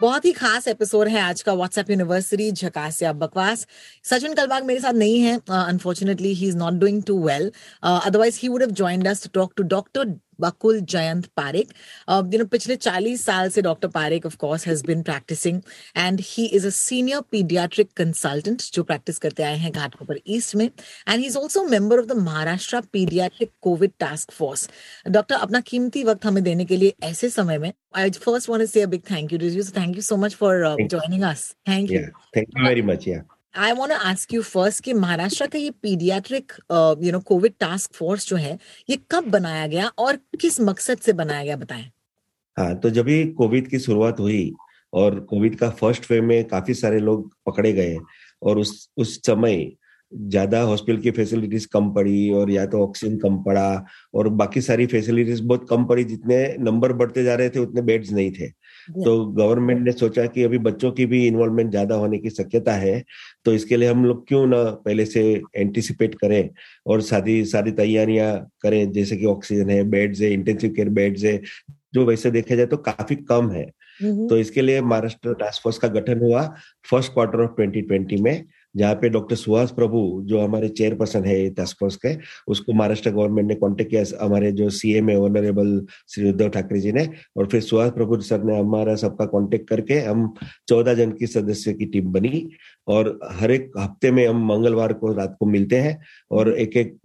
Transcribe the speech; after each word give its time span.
बहुत 0.00 0.24
ही 0.24 0.30
खास 0.32 0.66
एपिसोड 0.68 1.08
है 1.08 1.20
आज 1.20 1.40
का 1.42 1.52
व्हाट्सएप 1.52 1.88
यूनिवर्सिटी 1.90 2.50
झकास 2.52 3.02
या 3.02 3.12
बकवास। 3.12 3.66
सचिन 4.04 4.34
कलबाग 4.34 4.64
मेरे 4.64 4.80
साथ 4.80 4.92
नहीं 4.92 5.20
है 5.20 5.34
unfortunately 5.50 6.32
he 6.34 6.48
is 6.48 6.56
not 6.56 6.74
doing 6.80 7.02
too 7.02 7.18
well 7.22 7.50
otherwise 7.82 8.38
he 8.42 8.48
would 8.48 8.62
have 8.62 8.70
joined 8.80 9.08
us 9.08 9.22
to 9.22 9.30
talk 9.34 9.52
to 9.56 9.62
doctor 9.68 10.14
Bakul 10.40 10.80
Jayant 10.86 11.26
Parikh 11.36 11.72
you 12.34 12.38
know 12.38 12.44
पिछले 12.46 12.76
40 12.78 13.20
साल 13.20 13.48
से 13.50 13.62
doctor 13.62 13.88
Parikh 13.90 14.26
of 14.26 14.36
course 14.36 14.66
has 14.68 14.84
been 14.86 15.02
practising 15.02 15.60
and 15.96 16.20
he 16.24 16.44
is 16.58 16.66
a 16.66 16.70
senior 16.70 17.20
paediatric 17.30 17.90
consultant 17.96 18.62
जो 18.74 18.82
practice 18.82 19.18
करते 19.18 19.42
आए 19.42 19.56
हैं 19.56 19.72
Ghatkopar 19.72 20.20
east 20.28 20.56
में 20.56 20.64
and 20.64 21.18
he 21.18 21.26
is 21.26 21.38
also 21.38 21.64
member 21.68 22.00
of 22.00 22.06
the 22.06 22.16
Maharashtra 22.20 22.80
paediatric 22.92 23.52
Covid 23.62 23.92
task 24.00 24.30
force 24.32 24.68
doctor 25.10 25.34
अपना 25.36 25.60
कीमती 25.66 26.04
वक्त 26.04 26.26
हमें 26.26 26.42
देने 26.44 26.64
के 26.64 26.76
लिए 26.76 26.94
ऐसे 27.04 27.30
समय 27.30 27.58
में 27.58 27.72
आई 27.96 28.10
first 28.18 28.48
want 28.48 28.62
to 28.62 28.66
say 28.68 28.82
a 28.82 28.86
big 28.88 29.02
thank 29.10 29.32
you 29.32 29.38
you 29.50 29.64
thank 29.76 29.96
you 29.96 30.02
so 30.02 30.16
much 30.16 30.34
for 30.34 30.76
joining 30.82 31.22
us 31.24 31.50
thank 31.68 31.90
you 31.90 31.98
Yeah, 31.98 32.10
thank 32.32 32.48
you 32.50 32.64
very 32.64 32.82
much. 32.82 33.08
I 33.58 33.72
want 33.72 33.90
to 33.90 33.96
ask 34.08 34.32
you 34.34 34.42
first 34.42 34.82
कि 34.84 34.92
महाराष्ट्र 34.94 35.46
का 35.46 35.58
ये 35.58 35.70
paediatric 35.82 36.52
you 37.04 37.12
know 37.12 37.20
Covid 37.26 37.52
task 37.60 37.94
force 37.94 38.28
जो 38.28 38.36
है, 38.36 38.58
ये 38.88 38.98
कब 39.10 39.30
बनाया 39.30 39.66
गया 39.66 39.86
और 39.98 40.16
किस 40.40 40.60
मकसद 40.60 40.98
से 40.98 41.12
बनाया 41.12 41.44
गया 41.44 41.56
बताएँ? 41.56 41.90
हाँ 42.56 42.74
तो 42.80 42.90
जब 42.90 43.04
भी 43.04 43.24
कोविड 43.32 43.68
की 43.68 43.78
शुरुआत 43.78 44.20
हुई 44.20 44.52
और 44.92 45.18
कोविड 45.20 45.56
का 45.58 45.70
फ़र्स्ट 45.70 46.10
वेव 46.10 46.22
में 46.24 46.44
काफ़ी 46.48 46.74
सारे 46.74 46.98
लोग 47.00 47.30
पकड़े 47.46 47.72
गए 47.72 47.96
और 48.42 48.58
उस 48.58 48.88
उस 48.96 49.16
समय 49.26 49.70
ज़्यादा 50.12 50.60
हॉस्पिटल 50.62 51.00
की 51.02 51.10
फैसिलिटीज़ 51.10 51.66
कम 51.72 51.90
पड़ी 51.94 52.30
और 52.34 52.50
या 52.50 52.64
तो 52.66 52.82
ऑक्सीजन 52.84 53.16
कम 53.18 53.36
पड़ा 53.44 53.68
और 54.14 54.28
बाकी 54.36 54.60
सारी 54.60 54.86
फैसिलिटीज़ 54.86 55.42
बहुत 55.44 55.66
कम 55.70 55.84
पड़ी, 55.86 56.04
जितने 56.04 56.38
नंबर 56.60 56.92
बढ़ते 56.92 57.24
जा 57.24 57.34
रहे 57.34 57.50
थे, 57.50 57.58
उतने 57.60 57.82
बेड्स 57.82 58.12
नहीं 58.12 58.30
थे। 58.32 58.48
तो 58.94 59.24
गवर्नमेंट 59.26 59.80
ने 59.80 59.92
सोचा 59.92 60.26
कि 60.26 60.42
अभी 60.42 60.58
बच्चों 60.60 60.90
की 60.92 61.06
भी 61.06 61.26
इन्वॉल्वमेंट 61.26 61.70
ज़्यादा 61.70 61.94
होने 61.94 62.18
की 62.18 62.30
शक्यता 62.30 62.72
है 62.74 63.02
तो 63.44 63.52
इसके 63.52 63.76
लिए 63.76 63.88
हम 63.90 64.04
लोग 64.04 64.26
क्यों 64.28 64.46
ना 64.46 64.62
पहले 64.84 65.04
से 65.06 65.22
एंटिसिपेट 65.56 66.14
करें 66.14 66.48
और 66.86 67.00
सारी 67.02 67.44
सारी 67.46 67.72
तैयारियाँ 67.72 68.34
करें 68.62 68.92
जैसे 68.92 69.16
कि 69.16 69.26
ऑक्सीजन 69.26 69.70
है 69.70 69.82
बेड्स 69.90 70.20
है 70.20 70.32
इंटेंसिव 70.32 70.72
केयर 70.76 70.88
बेड्स 70.90 71.24
है 71.24 71.40
जो 71.94 72.04
वैसे 72.04 72.30
देखा 72.30 72.54
जाए 72.54 72.66
तो 72.66 72.76
काफ़ी 72.78 73.16
कम 73.16 73.50
है। 73.50 73.64
तो 74.00 74.36
इसके 74.38 74.62
लिए 74.62 74.80
महाराष्ट्र 74.80 75.34
टास्क 75.34 75.62
फोर्स 75.62 75.78
का 75.78 75.88
गठन 75.88 76.20
हुआ 76.20 76.42
फ़र्स्ट 76.90 77.12
क्वार्टर 77.12 77.40
ऑफ़ 77.40 77.50
2020 77.60 78.20
में। 78.20 78.44
जहाँ 78.74 78.94
पे 78.94 79.08
डॉक्टर 79.08 79.36
सुहास 79.36 79.70
प्रभु, 79.72 80.00
जो 80.24 80.40
हमारे 80.40 80.68
चेयरपर्सन 80.68 81.24
है 81.24 81.48
टास्क 81.50 81.76
फोर्स 81.80 81.96
के, 81.96 82.14
उसको 82.48 82.72
महाराष्ट्र 82.72 83.10
गवर्नमेंट 83.10 83.48
ने 83.48 83.54
कांटेक्ट 83.54 83.90
किया, 83.90 84.02
हमारे 84.20 84.52
जो 84.52 84.68
सीएम 84.70 85.08
है 85.08 85.16
ऑनरेबल 85.20 85.80
श्री 86.08 86.28
उद्धव 86.30 86.48
ठाकरे 86.48 86.80
जी 86.80 86.92
ने, 86.92 87.08
और 87.36 87.46
फिर 87.46 87.60
सुहास 87.60 87.90
प्रभु 87.92 88.20
सर 88.20 88.44
ने 88.44 88.58
हमारा 88.58 88.94
सबका 88.96 89.24
कांटेक्ट 89.26 89.68
करके 89.68 89.98
हम 90.00 90.32
चौदह 90.68 90.94
जन 90.94 91.12
की 91.12 91.26
सदस्य 91.26 91.72
की 91.74 91.86
टीम 91.86 92.12
बनी, 92.12 92.48
और 92.88 93.18
हर 93.32 93.50
एक 93.50 93.70
हफ़्ते 93.78 94.10
में 94.10 94.26
हम 94.26 94.46
मंगलवार 94.48 94.92
को 94.92 95.12
रात 95.12 95.36
को 95.40 95.46
मिलते 95.46 95.76
हैं, 95.76 95.98
और 96.30 96.52
एक 96.54 96.76
एक 96.76 96.96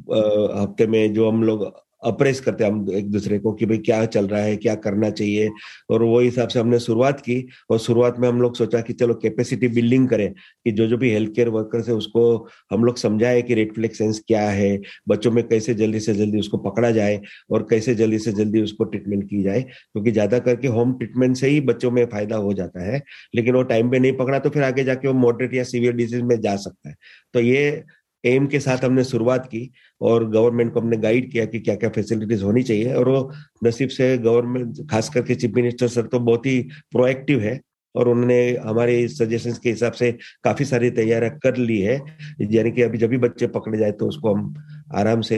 हफ़्ते 0.55 0.87
में 0.87 1.13
जो 1.13 1.29
हम 1.29 1.43
लोग 1.43 1.71
अप्रेस 2.05 2.39
करते 2.41 2.63
हम 2.63 2.85
एक 2.93 3.09
दूसरे 3.11 3.39
को 3.39 3.53
कि 3.53 3.65
भाई 3.65 3.77
क्या 3.79 4.05
चल 4.07 4.27
रहा 4.27 4.41
है, 4.41 4.55
क्या 4.57 4.75
करना 4.77 5.09
चाहिए। 5.11 5.49
और 5.89 6.03
वो 6.03 6.19
हिसाब 6.19 6.47
से 6.49 6.59
हमने 6.59 6.79
शुरुआत 6.79 7.19
की 7.21 7.35
और 7.69 7.79
शुरुआत 7.79 8.19
में 8.19 8.27
हम 8.27 8.41
लोग 8.41 8.55
सोचा 8.55 8.81
कि 8.81 8.93
चलो 8.93 9.13
कैपेसिटी 9.15 9.67
बिल्डिंग 9.69 10.07
करें 10.09 10.31
कि 10.33 10.71
जो 10.71 10.87
जो 10.87 10.97
भी 10.97 11.11
हेल्थ 11.11 11.31
केयर 11.35 11.49
वर्कर्स 11.49 11.87
है 11.89 11.93
उसको 11.95 12.23
हम 12.71 12.83
लोग 12.83 12.97
समझाए 12.97 13.41
कि 13.41 13.53
रेफ्लेक्सेंस 13.53 14.21
क्या 14.27 14.41
है, 14.41 14.79
बच्चों 15.07 15.31
में 15.31 15.43
कैसे 15.47 15.73
जल्दी 15.75 15.99
से 15.99 16.13
जल्दी 16.15 16.39
उसको 16.39 16.57
पकड़ा 16.59 16.91
जाए 16.91 17.19
और 17.51 17.67
कैसे 17.69 17.95
जल्दी 17.95 18.19
से 18.19 18.31
जल्दी 18.33 18.61
उसको 18.61 18.83
ट्रीटमेंट 18.85 19.23
की 19.29 19.41
जाए। 19.43 19.61
क्योंकि 19.61 20.11
ज़्यादा 20.11 20.39
करके 20.41 20.67
होम 20.69 20.93
ट्रीटमेंट 20.97 21.35
से 21.37 21.47
ही 21.47 21.59
बच्चों 21.63 21.91
में 21.91 22.05
फ़ायदा 22.07 22.35
हो 22.37 22.53
जाता 22.53 22.83
है, 22.83 23.01
लेकिन 23.35 23.55
वो 23.55 23.63
टाइम 23.65 23.89
पे 23.91 23.99
नहीं 23.99 24.13
पकड़ा 24.17 24.39
तो 24.39 24.49
फिर 24.49 24.63
आगे 24.63 24.83
जाके 24.83 25.07
वो 25.07 25.13
मॉडरेट 25.15 25.53
या 25.53 25.63
सीवियर 25.65 25.93
डिज़ीज़ 25.95 26.23
में 26.23 26.39
जा 26.41 26.55
सकता 26.57 26.89
है। 26.89 26.95
तो 27.33 27.39
ये 27.41 27.83
एम 28.23 28.47
के 28.47 28.59
साथ 28.59 28.83
हमने 28.83 29.03
शुरुआत 29.03 29.45
की 29.45 29.69
और 30.01 30.29
गवर्नमेंट 30.29 30.73
को 30.73 30.79
हमने 30.79 30.97
गाइड 30.97 31.31
किया 31.31 31.45
कि 31.45 31.59
क्या 31.59 31.75
क्या 31.75 31.89
फैसिलिटीज़ 31.89 32.43
होनी 32.43 32.63
चाहिए 32.63 32.93
और 32.93 33.09
वो 33.09 33.31
नसीब 33.63 33.89
से 33.89 34.17
गवर्नमेंट, 34.17 34.89
खास 34.91 35.09
करके 35.09 35.35
चीफ 35.35 35.51
मिनिस्टर 35.55 35.87
सर 35.87 36.07
तो 36.07 36.19
बहुत 36.19 36.45
ही 36.45 36.59
प्रोएक्टिव 36.91 37.41
है 37.41 37.59
और 37.95 38.07
उन्होंने 38.09 38.39
हमारे 38.65 39.07
सजेशंस 39.07 39.57
के 39.59 39.69
हिसाब 39.69 39.93
से 39.93 40.11
काफ़ी 40.43 40.65
सारी 40.65 40.89
तैयारियाँ 40.91 41.37
कर 41.43 41.57
ली 41.57 41.79
है। 41.81 41.99
यानी 42.51 42.71
कि 42.71 42.81
अभी 42.81 42.97
जब 42.97 43.09
भी 43.09 43.17
बच्चे 43.17 43.47
पकड़े 43.47 43.77
जाए 43.77 43.91
तो 43.91 44.07
उसको 44.07 44.33
हम 44.35 44.53
आराम 44.95 45.21
से 45.21 45.37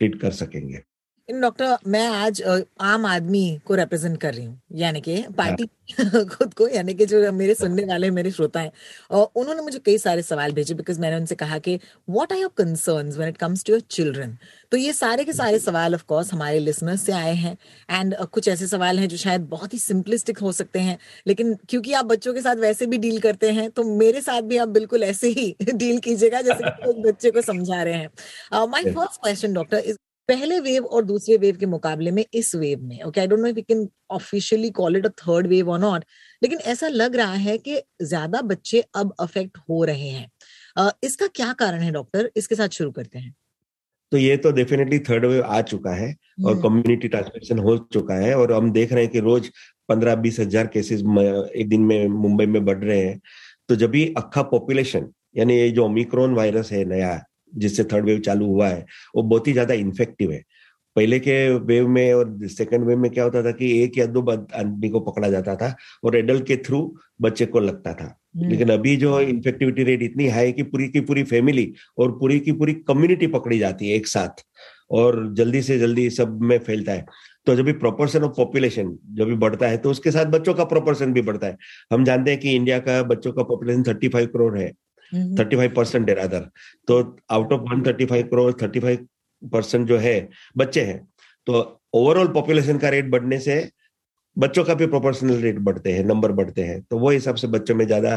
ट्रीट 0.00 0.20
कर 0.20 0.30
सकेंगे। 0.32 0.80
डॉक्टर 1.28 1.76
मैं 1.86 2.06
आज 2.06 2.40
आम 2.80 3.04
आदमी 3.06 3.40
को 3.64 3.74
रिप्रेजेंट 3.74 4.16
कर 4.20 4.34
रही 4.34 4.44
हूँ 4.44 4.60
यानी 4.72 5.00
कि 5.00 5.14
पार्टी 5.38 5.64
खुद 6.26 6.52
को 6.54 6.66
यानी 6.68 6.94
कि 6.94 7.06
जो 7.06 7.30
मेरे 7.32 7.54
सुनने 7.54 7.84
वाले 7.84 8.10
मेरे 8.10 8.30
श्रोता 8.30 8.60
हैं 8.60 8.70
और 9.10 9.30
उन्होंने 9.36 9.62
मुझे 9.62 9.78
कई 9.78 9.96
सारे 9.98 10.22
सवाल 10.22 10.52
भेजे 10.52 10.74
बिकॉज़ 10.74 11.00
मैंने 11.00 11.16
उनसे 11.16 11.34
कहा 11.34 11.58
कि 11.58 11.78
what 12.10 12.32
are 12.32 12.38
your 12.38 12.50
concerns 12.58 13.16
when 13.16 13.28
it 13.28 13.36
comes 13.36 13.64
to 13.64 13.72
your 13.72 13.80
children 13.90 14.36
तो 14.72 14.76
ये 14.76 14.92
सारे 14.92 15.24
के 15.24 15.32
सारे 15.32 15.58
सवाल 15.58 15.94
ऑफ़ 15.94 16.04
कोर्स 16.04 16.32
हमारे 16.32 16.58
लिसनर्स 16.58 17.02
से 17.02 17.12
आए 17.12 17.34
हैं। 17.34 17.56
एंड 17.90 18.14
कुछ 18.32 18.48
ऐसे 18.48 18.66
सवाल 18.66 18.98
हैं 18.98 19.08
जो 19.08 19.16
शायद 19.16 19.40
बहुत 19.48 19.74
ही 19.74 19.78
सिंपलिस्टिक 19.78 20.38
हो 20.38 20.52
सकते 20.52 20.78
हैं। 20.78 20.98
लेकिन 21.26 21.54
क्योंकि 21.68 21.92
आप 21.92 22.04
बच्चों 22.04 22.34
के 22.34 22.40
साथ 22.40 22.56
वैसे 22.56 22.86
भी 22.86 22.98
डील 22.98 23.18
करते 23.20 23.50
हैं 23.52 23.70
तो 23.70 23.84
मेरे 23.96 24.20
साथ 24.20 24.42
भी 24.42 24.56
आप 24.56 24.68
बिल्कुल 24.70 25.02
ऐसे 25.04 25.28
ही 25.30 25.54
डील 25.74 25.98
कीजिएगा 25.98 26.40
जैसे 26.42 26.70
कि 26.70 27.02
बच्चे 27.08 27.30
को 27.30 27.42
समझा 27.42 27.82
रहे 27.82 27.94
हैं। 27.94 28.66
My 28.66 28.84
first 28.84 29.20
question 29.22 29.52
doctor 29.52 29.78
is 29.78 29.96
पहले 30.28 30.58
वेव 30.60 30.84
और 30.86 31.04
दूसरे 31.04 31.36
वेव 31.36 31.56
के 31.56 31.66
मुकाबले 31.66 32.10
में 32.10 32.24
इस 32.34 32.54
वेव 32.54 32.82
में 32.82 33.02
okay 33.02 33.20
I 33.20 33.26
don't 33.26 33.40
know 33.40 33.46
if 33.46 33.58
you 33.58 33.62
can 33.68 33.88
officially 34.10 34.70
call 34.72 34.96
it 34.96 35.06
a 35.06 35.08
third 35.20 35.46
wave 35.46 35.70
और 35.70 35.78
नॉट 35.80 36.04
लेकिन 36.42 36.58
ऐसा 36.66 36.88
लग 36.88 37.16
रहा 37.16 37.34
है 37.34 37.56
कि 37.58 37.80
ज़्यादा 38.02 38.40
बच्चे 38.42 38.84
अब 38.94 39.14
अफेक्ट 39.20 39.58
हो 39.70 39.84
रहे 39.84 40.08
हैं। 40.08 40.28
इसका 41.04 41.26
क्या 41.26 41.52
कारण 41.54 41.80
है 41.80 41.90
डॉक्टर 41.92 42.30
इसके 42.36 42.54
साथ 42.54 42.68
शुरू 42.70 42.90
करते 42.90 43.18
हैं। 43.18 43.34
तो 44.12 44.18
ये 44.18 44.36
तो 44.36 44.50
डेफिनेटली 44.52 44.98
थर्ड 45.00 45.24
वेव 45.24 45.42
आ 45.44 45.60
चुका 45.62 45.94
है 45.94 46.14
और 46.46 46.60
कम्युनिटी 46.62 47.08
ट्रांसमिशन 47.08 47.58
हो 47.58 47.76
चुका 47.92 48.14
है 48.16 48.34
और 48.34 48.52
हम 48.52 48.70
देख 48.72 48.92
रहे 48.92 49.04
हैं 49.04 49.12
कि 49.12 49.20
रोज 49.20 49.50
पंद्रह 49.88 50.14
बीस 50.16 50.40
हज़ार 50.40 50.66
केसेस 50.66 51.00
एक 51.00 51.68
दिन 51.68 51.80
में 51.82 52.06
मुंबई 52.08 52.46
में 52.46 52.64
बढ़ 52.64 52.78
रहे 52.78 53.00
हैं। 53.00 53.20
तो 53.68 53.76
जब 53.76 53.90
भी 53.90 54.04
अक्खा 54.18 54.42
पॉपुलेशन 54.50 55.12
यानी 55.36 55.58
ये 55.58 55.70
जो 55.70 55.84
ओमिक्रॉन 55.84 56.34
वायरस 56.34 56.72
है 56.72 56.84
नया 56.86 57.14
जिससे 57.56 57.84
थर्ड 57.84 58.04
वेव 58.04 58.18
चालू 58.20 58.46
हुआ 58.46 58.68
है 58.68 58.84
वो 59.16 59.22
बहुत 59.22 59.48
ही 59.48 59.52
ज़्यादा 59.52 59.74
इन्फेक्टिव 59.76 60.32
है। 60.32 60.42
पहले 60.96 61.18
के 61.20 61.34
वेव 61.60 61.88
में 61.88 62.12
और 62.14 62.36
सेकंड 62.48 62.84
वेव 62.84 62.98
में 62.98 63.10
क्या 63.10 63.24
होता 63.24 63.42
था 63.44 63.50
कि 63.52 63.70
एक 63.82 63.98
या 63.98 64.06
दो 64.06 64.20
आदमी 64.30 64.88
को 64.88 65.00
पकड़ा 65.02 65.28
जाता 65.28 65.54
था 65.56 65.74
और 66.04 66.16
एडल्ट 66.16 66.46
के 66.46 66.56
थ्रू 66.58 66.80
बच्चे 67.22 67.46
को 67.46 67.60
लगता 67.60 67.92
था। 67.92 68.14
लेकिन 68.38 68.70
अभी 68.70 68.96
जो 68.96 69.20
इन्फेक्टिविटी 69.20 69.82
रेट 69.84 70.02
इतनी 70.02 70.28
हाई 70.28 70.52
कि 70.52 70.62
पूरी 70.64 70.88
की 70.88 71.00
पूरी 71.00 71.22
फैमिली 71.24 71.72
और 71.98 72.12
पूरी 72.18 72.38
की 72.40 72.52
पूरी 72.52 72.72
कम्युनिटी 72.88 73.26
पकड़ी 73.26 73.58
जाती 73.58 73.88
है 73.88 73.96
एक 73.96 74.06
साथ 74.06 74.44
और 74.90 75.34
जल्दी 75.34 75.62
से 75.62 75.78
जल्दी 75.78 76.08
सब 76.10 76.40
में 76.42 76.58
फैलता 76.58 76.92
है। 76.92 77.04
तो 77.46 77.54
जब 77.56 77.64
भी 77.64 77.72
प्रोपोर्शन 77.74 78.22
ऑफ़ 78.22 78.32
पॉपुलेशन 78.36 78.96
जब 79.14 79.26
भी 79.26 79.34
बढ़ता 79.36 79.68
है 79.68 79.76
तो 79.76 79.90
उसके 79.90 80.10
साथ 80.10 80.26
बच्चों 80.28 80.54
का 80.54 80.64
प्रोपोर्शन 80.64 81.12
भी 81.12 81.22
बढ़ता 81.22 81.46
है। 81.46 81.56
हम 81.92 82.04
जानते 82.04 82.30
हैं 82.30 82.40
कि 82.40 82.54
इंडिया 82.56 82.78
का 82.78 83.02
बच्चों 83.04 83.32
का 83.32 83.42
पॉपुलेशन 83.42 83.82
थर्टी 83.82 84.08
फाइव 84.08 84.26
करोड़ 84.26 84.58
है। 84.58 84.70
थर्टी 85.38 85.56
फाइव 85.56 85.72
परसेंट 85.76 86.08
है 86.08 86.14
रादर 86.14 86.48
तो 86.88 87.00
out 87.30 87.52
of 87.52 87.60
one 87.72 87.82
thirty 87.86 88.06
five 88.06 88.26
crore 88.26 88.52
thirty 88.62 88.80
five 88.80 89.06
percent 89.42 89.86
जो 89.88 89.98
है 89.98 90.16
बच्चे 90.56 90.82
हैं। 90.82 90.98
तो 91.46 91.80
ओवरऑल 91.94 92.28
पॉपुलेशन 92.32 92.78
का 92.78 92.88
रेट 92.88 93.10
बढ़ने 93.10 93.38
से 93.40 93.56
बच्चों 94.36 94.64
का 94.64 94.74
भी 94.74 94.86
प्रोपोर्शनल 94.86 95.40
रेट 95.40 95.58
बढ़ते 95.60 95.92
हैं 95.92 96.04
नंबर 96.04 96.32
बढ़ते 96.32 96.62
हैं। 96.62 96.80
तो 96.82 96.98
वो 96.98 97.10
हिसाब 97.10 97.34
से 97.34 97.46
बच्चों 97.48 97.74
में 97.74 97.86
ज़्यादा 97.86 98.14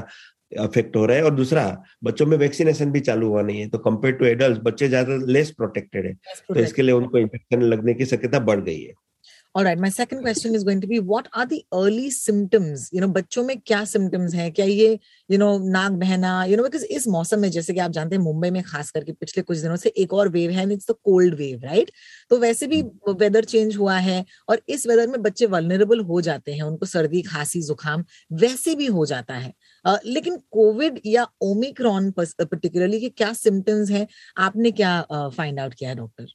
अफेक्ट 0.59 0.95
हो 0.95 1.05
रहा 1.05 1.17
है। 1.17 1.23
और 1.23 1.33
दूसरा 1.35 1.65
बच्चों 2.03 2.25
में 2.25 2.37
वैक्सीनेशन 2.37 2.91
भी 2.91 2.99
चालू 2.99 3.27
हुआ 3.27 3.41
नहीं 3.41 3.59
है। 3.59 3.67
तो 3.69 3.77
कंपेयर 3.79 4.13
टू 4.15 4.25
एडल्ट 4.25 4.61
बच्चे 4.61 4.87
ज़्यादा 4.87 5.15
लेस 5.27 5.51
प्रोटेक्टेड 5.51 6.05
है। 6.05 6.13
तो 6.13 6.59
इसके 6.61 6.81
लिए 6.81 6.93
उनको 6.95 7.17
इन्फेक्शन 7.17 7.61
लगने 7.63 7.93
की 7.93 8.05
शक्यता 8.05 8.39
बढ़ 8.41 8.61
गई 8.61 8.81
है। 8.81 8.93
All 9.57 9.63
right. 9.63 9.79
My 9.79 9.89
second 9.89 10.21
question 10.21 10.53
is 10.53 10.63
going 10.63 10.81
to 10.81 10.87
be 10.87 10.99
what 10.99 11.27
are 11.33 11.45
the 11.47 11.65
early 11.73 12.11
symptoms? 12.11 12.89
You 12.93 13.01
know, 13.01 13.07
बच्चों 13.13 13.43
में 13.43 13.59
क्या 13.59 13.81
symptoms 13.83 14.33
हैं? 14.35 14.51
क्या 14.53 14.65
ये 14.65 14.99
you 15.31 15.37
know 15.39 15.47
नाक 15.59 15.91
बहना 15.91 16.33
you 16.47 16.57
know 16.57 16.65
because 16.65 16.83
इस 16.83 17.07
मौसम 17.07 17.39
में 17.39 17.49
जैसे 17.51 17.73
कि 17.73 17.79
आप 17.79 17.91
जानते 17.91 18.15
हैं 18.15 18.23
मुंबई 18.23 18.49
में 18.49 18.61
खास 18.63 18.91
करके 18.91 19.11
पिछले 19.11 19.43
कुछ 19.43 19.57
दिनों 19.57 19.75
से 19.75 19.89
एक 19.89 20.13
और 20.13 20.29
वेव 20.29 20.51
है 20.51 20.61
and 20.61 20.71
it's 20.71 20.89
the 20.91 20.95
cold 21.03 21.35
wave 21.35 21.63
right 21.63 21.91
तो 22.29 22.37
वैसे 22.39 22.67
भी 22.67 22.81
वेदर 23.09 23.45
चेंज 23.45 23.77
हुआ 23.77 23.97
है 23.97 24.25
और 24.49 24.61
इस 24.69 24.85
वेदर 24.87 25.07
में 25.07 25.21
बच्चे 25.21 25.45
वल्नरेबल 25.45 25.99
हो 25.99 26.21
जाते 26.21 26.53
हैं 26.53 26.63
उनको 26.63 26.85
सर्दी 26.85 27.21
खांसी 27.21 27.61
जुकाम 27.61 28.03
वैसे 28.31 28.75
भी 28.75 28.85
हो 28.85 29.05
जाता 29.05 29.33
है। 29.33 29.53
uh, 29.87 29.97
लेकिन 30.05 30.37
कोविड 30.51 30.99
या 31.05 31.27
ओमिक्रॉन 31.41 32.11
पर्टिकुलरली 32.11 32.99
के 32.99 33.09
क्या 33.09 33.31
सिम्टम्स 33.33 33.89
हैं? 33.91 34.07
आपने 34.37 34.71
क्या 34.71 35.01
फाइंड 35.11 35.57
uh, 35.57 35.63
आउट 35.63 35.73
किया 35.73 35.89
है 35.89 35.95
डॉक्टर 35.95 36.27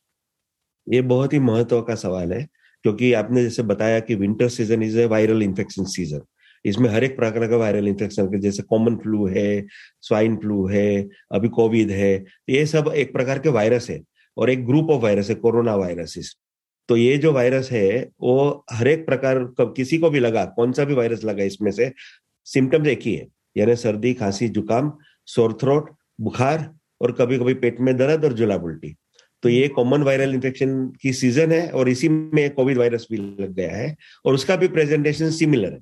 ये 0.86 1.02
बहुत 1.02 1.32
ही 1.32 1.38
महत्व 1.38 1.80
का 1.82 1.94
सवाल 1.94 2.32
है। 2.32 2.46
क्योंकि 2.84 3.12
आपने 3.12 3.42
जैसे 3.42 3.62
बताया 3.62 4.00
कि 4.00 4.14
winter 4.14 4.48
season 4.48 4.82
is 4.82 4.98
a 5.00 5.04
viral 5.06 5.42
infection 5.42 5.84
season 5.86 6.20
इसमें 6.64 6.88
हर 6.90 7.04
एक 7.04 7.16
प्रकार 7.16 7.48
का 7.48 7.56
वायरल 7.56 7.88
इन्फेक्शन 7.88 8.38
जैसे 8.40 8.62
कॉमन 8.62 8.96
फ्लू 8.96 9.26
है 9.28 9.64
स्वाइन 10.02 10.36
फ्लू 10.36 10.66
है, 10.68 11.08
अभी 11.32 11.48
कोविड 11.48 11.90
है, 11.90 12.24
ये 12.48 12.64
सब 12.66 12.92
एक 12.96 13.12
प्रकार 13.12 13.38
के 13.38 13.48
वायरस 13.48 13.88
है 13.90 14.00
और 14.36 14.50
एक 14.50 14.64
ग्रुप 14.66 14.90
ऑफ़ 14.90 15.02
वायरस 15.02 15.28
है 15.30 15.34
कोरोना 15.36 15.74
वायरस 15.76 16.34
तो 16.88 16.96
ये 16.96 17.16
जो 17.18 17.32
वायरस 17.32 17.70
है, 17.72 18.08
वो 18.20 18.64
हर 18.72 18.88
एक 18.88 19.04
प्रकार 19.06 19.38
किसी 19.58 19.98
को 19.98 20.10
भी 20.10 20.20
लगा, 20.20 20.44
कौन 20.46 20.72
सा 20.72 20.84
भी 20.84 20.94
वायरस 20.94 21.24
लगा 21.24 21.44
इसमें 21.44 21.70
से 21.72 21.90
सिम्टम्स 22.46 22.88
एक 22.88 23.00
ही 23.02 23.14
है. 23.14 23.26
यानी 23.56 23.76
सर्दी, 23.76 24.12
खांसी, 24.14 24.48
जुकाम 24.48 24.92
सोर 25.28 25.52
थ्रोट 25.60 25.90
बुखार 26.20 26.68
और 27.00 27.12
कभी 27.12 27.38
कभी 27.38 27.54
पेट 27.54 27.80
में 27.80 27.96
दर्द 27.96 28.24
और 28.24 28.32
जुलाब 28.32 28.64
उल्टी 28.64 28.94
तो 29.42 29.48
ये 29.48 29.68
कॉमन 29.68 30.02
वायरल 30.02 30.34
इन्फेक्शन 30.34 30.92
की 31.02 31.12
सीज़न 31.12 31.52
है 31.52 31.68
और 31.70 31.88
इसी 31.88 32.08
में 32.08 32.50
कोविड 32.54 32.78
वायरस 32.78 33.06
भी 33.10 33.16
लग 33.16 33.54
गया 33.54 33.76
है 33.76 33.96
और 34.26 34.34
उसका 34.34 34.56
भी 34.56 34.68
प्रेजेंटेशन 34.68 35.30
सिमिलर 35.30 35.72
है। 35.72 35.80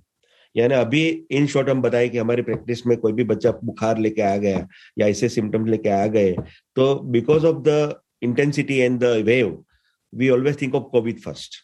यानी 0.56 0.74
अभी 0.74 1.02
इन 1.30 1.46
शॉर्ट 1.46 1.68
हम 1.68 1.82
बताए 1.82 2.08
कि 2.08 2.18
हमारी 2.18 2.42
प्रैक्टिस 2.42 2.86
में 2.86 2.96
कोई 2.98 3.12
भी 3.12 3.24
बच्चा 3.24 3.50
बुखार 3.64 3.98
लेके 3.98 4.22
आ 4.22 4.36
गया 4.36 4.66
या 4.98 5.06
ऐसे 5.06 5.28
सिम्टम्स 5.28 5.70
लेके 5.70 5.88
आ 5.88 6.06
गए 6.06 6.32
तो 6.76 6.94
because 7.10 7.46
of 7.46 7.62
the 7.68 8.00
intensity 8.22 8.76
and 8.76 8.98
the 9.00 9.22
wave 9.26 9.64
we 10.12 10.28
always 10.28 10.60
think 10.62 10.74
of 10.74 10.84
Covid 10.92 11.20
first 11.20 11.56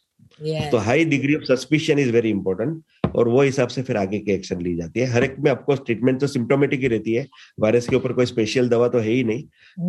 तो 0.70 0.76
high 0.76 1.04
degree 1.04 1.34
of 1.34 1.42
suspicion 1.44 1.98
is 1.98 2.12
very 2.12 2.30
important 2.30 2.82
और 3.06 3.28
वो 3.28 3.42
हिसाब 3.42 3.68
से 3.68 3.82
फिर 3.82 3.96
आगे 3.96 4.18
की 4.18 4.32
एक्शन 4.32 4.60
ली 4.60 4.76
जाती 4.76 5.00
है। 5.00 5.06
हर 5.06 5.24
एक 5.24 5.36
में 5.38 5.50
आपको 5.50 5.74
ट्रीटमेंट 5.74 6.20
तो 6.20 6.26
सिम्टोमेटिक 6.26 6.80
ही 6.80 6.88
रहती 6.88 7.14
है। 7.14 7.26
वायरस 7.60 7.88
के 7.88 7.96
ऊपर 7.96 8.12
कोई 8.12 8.26
स्पेशल 8.26 8.68
दवा 8.68 8.88
तो 8.88 8.98
है 8.98 9.10
ही 9.10 9.24
नहीं। 9.24 9.42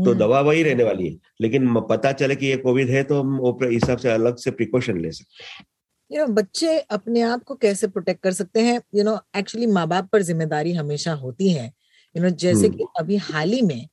तो 0.04 0.10
hmm. 0.10 0.20
दवा 0.20 0.42
वही 0.42 0.64
रहने 0.64 0.84
वाली 0.84 1.08
है। 1.08 1.18
लेकिन 1.42 1.74
पता 1.90 2.12
चले 2.12 2.36
कि 2.36 2.46
ये 2.46 2.58
कोविड 2.58 2.90
है 2.90 3.04
तो 3.04 3.22
हम 3.22 3.58
हिसाब 3.64 3.98
से 3.98 4.10
अलग 4.10 4.38
से 4.38 4.52
प्रिकॉशन 4.52 5.02
ले 5.02 5.12
सकते 5.12 5.44
हैं। 5.44 5.66
यू 6.12 6.26
नो 6.26 6.34
बच्चे 6.34 6.80
अपने 6.80 7.22
आप 7.22 7.44
को 7.44 7.56
कैसे 7.56 7.88
प्रोटेक्ट 7.88 8.24
कर 8.24 8.32
सकते 8.32 8.60
हैं? 8.60 8.82
यू 8.96 9.04
नो 9.04 9.20
एक्चुअली 9.38 9.68
माँ 9.68 9.88
बाप 9.88 10.10
पर 10.12 10.22
ज़िम्मेदारी 10.22 10.74
हमेशा 10.74 11.14
होती 11.14 11.50
है। 11.50 11.72
यू 12.16 12.24
नो 12.24 12.30
जैसे 12.30 12.68
hmm. 12.68 12.78
कि 12.78 12.86
अभी 13.00 13.16
हाल 13.16 13.50
ही 13.50 13.62
में 13.62 13.88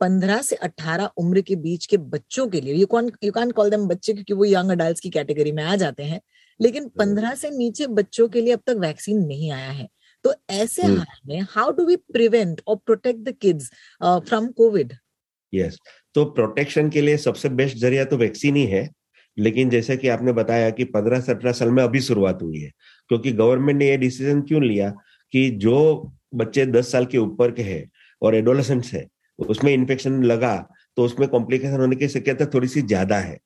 पंद्रह 0.00 0.42
से 0.42 0.56
अट्ठारह 0.56 1.10
उम्र 1.16 1.40
के 1.40 1.56
बीच 1.56 1.86
के 1.86 1.96
बच्चों 1.96 2.46
के 2.48 2.60
लिए 2.60 2.74
you 2.74 2.86
can 2.86 3.10
you 3.24 3.32
can 3.32 3.50
call 3.50 3.70
them 3.70 3.86
बच्चे 3.88 4.12
क्योंकि 4.12 4.32
वो 4.32 4.44
यंग 4.44 4.70
अडल्ट 4.70 5.00
की 5.00 5.10
कैटेगरी 5.10 5.52
में 5.52 5.62
आ 5.64 5.76
जाते 5.76 6.02
हैं। 6.02 6.20
लेकिन 6.60 6.82
हम्म। 6.82 6.98
पंद्रह 6.98 7.34
से 7.34 7.50
नीचे 7.50 7.86
बच्चों 7.92 8.28
के 8.28 8.40
लिए 8.40 8.52
अब 8.52 8.60
तक 8.66 8.76
वैक्सीन 8.80 9.24
नहीं 9.26 9.50
आया 9.52 9.70
है 9.70 9.88
तो 10.24 10.34
ऐसे। 10.52 10.82
हाल 10.82 11.20
में 11.26 11.40
हाउ 11.50 11.70
डू 11.70 11.84
वी 11.86 11.96
प्रिवेंट 12.12 12.60
और 12.66 12.76
protect 12.76 13.20
the 13.20 13.34
kids 13.40 13.70
from 14.00 14.46
Covid 14.52 14.92
yes 15.52 15.78
तो 16.14 16.24
प्रोटेक्शन 16.32 16.88
के 16.90 17.00
लिए 17.00 17.16
सबसे 17.18 17.48
बेस्ट 17.50 17.76
ज़रिया 17.76 18.04
तो 18.04 18.16
वैक्सीन 18.16 18.56
ही 18.56 18.66
है 18.66 18.88
लेकिन 19.36 19.70
जैसे 19.70 19.96
कि 19.96 20.08
आपने 20.08 20.32
बताया 20.32 20.70
कि 20.70 20.84
पंद्रह 20.86 21.20
से 21.20 21.32
अठारह 21.32 21.52
साल 21.52 21.70
में 21.70 21.82
अभी 21.82 22.00
शुरुआत 22.00 22.42
हुई 22.42 22.60
है 22.60 22.70
क्योंकि 23.10 23.32
गवर्नमेंट 23.32 23.78
ने 23.78 23.88
ये 23.88 23.96
डिसीज़न 23.96 24.42
क्यों 24.42 24.62
लिया 24.62 24.90
कि 25.32 25.48
जो 25.58 25.78
बच्चे 26.34 26.66
दस 26.66 26.92
साल 26.92 27.06
के 27.06 27.18
ऊपर 27.18 27.50
के 27.50 27.62
हैं 27.62 27.84
और 28.22 28.34
एडोलसेंट्स 28.34 28.92
है 28.94 29.06
उसमें 29.38 29.72
इन्फेक्शन 29.72 30.22
लगा 30.22 30.56
तो 30.96 31.04
उसमें 31.04 31.28
कॉम्प्लिकेशन 31.28 31.80
होने 31.80 31.96
की 31.96 32.08
शक्यता 32.08 32.46
थोड़ी 32.46 32.68
सी 32.68 32.82
ज़्यादा 32.82 33.18
है। 33.18 33.38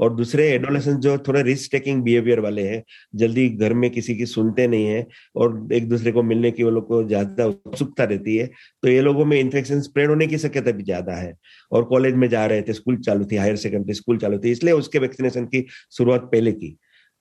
और 0.00 0.14
दूसरे 0.14 0.48
एडोलेसेंस 0.50 0.96
जो 0.98 1.16
थोड़े 1.18 1.42
रिस्क 1.42 1.70
टेकिंग 1.72 2.02
बिहेवियर 2.02 2.40
वाले 2.40 2.62
हैं 2.62 2.82
जल्दी 3.14 3.48
घर 3.50 3.74
में 3.74 3.90
किसी 3.90 4.14
की 4.16 4.26
सुनते 4.26 4.66
नहीं 4.66 4.86
है 4.86 5.06
और 5.36 5.68
एक 5.72 5.88
दूसरे 5.88 6.12
को 6.12 6.22
मिलने 6.22 6.50
की 6.50 6.62
वो 6.62 6.70
लोग 6.70 6.86
को 6.88 7.02
ज़्यादा 7.04 7.46
उत्सुकता 7.46 8.04
रहती 8.04 8.36
है 8.36 8.46
तो 8.82 8.88
ये 8.88 9.00
लोगों 9.00 9.24
में 9.24 9.38
इन्फेक्शन 9.40 9.80
स्प्रेड 9.80 10.08
होने 10.08 10.26
की 10.26 10.38
शक्यता 10.38 10.70
भी 10.72 10.82
ज़्यादा 10.84 11.14
है। 11.14 11.34
और 11.72 11.84
कॉलेज 11.84 12.14
में 12.14 12.28
जा 12.28 12.44
रहे 12.46 12.62
थे 12.62 12.72
स्कूल 12.72 12.96
चालू 12.98 13.24
थी 13.24 13.36
हायर 13.36 13.56
सेकेंडरी 13.58 13.94
स्कूल 13.94 14.18
चालू 14.18 14.38
थी 14.38 14.50
इसलिए 14.50 14.74
उसके 14.74 14.98
वैक्सीनेशन 14.98 15.44
की 15.46 15.64
शुरुआत 15.96 16.28
पहले 16.32 16.52
की। 16.52 16.76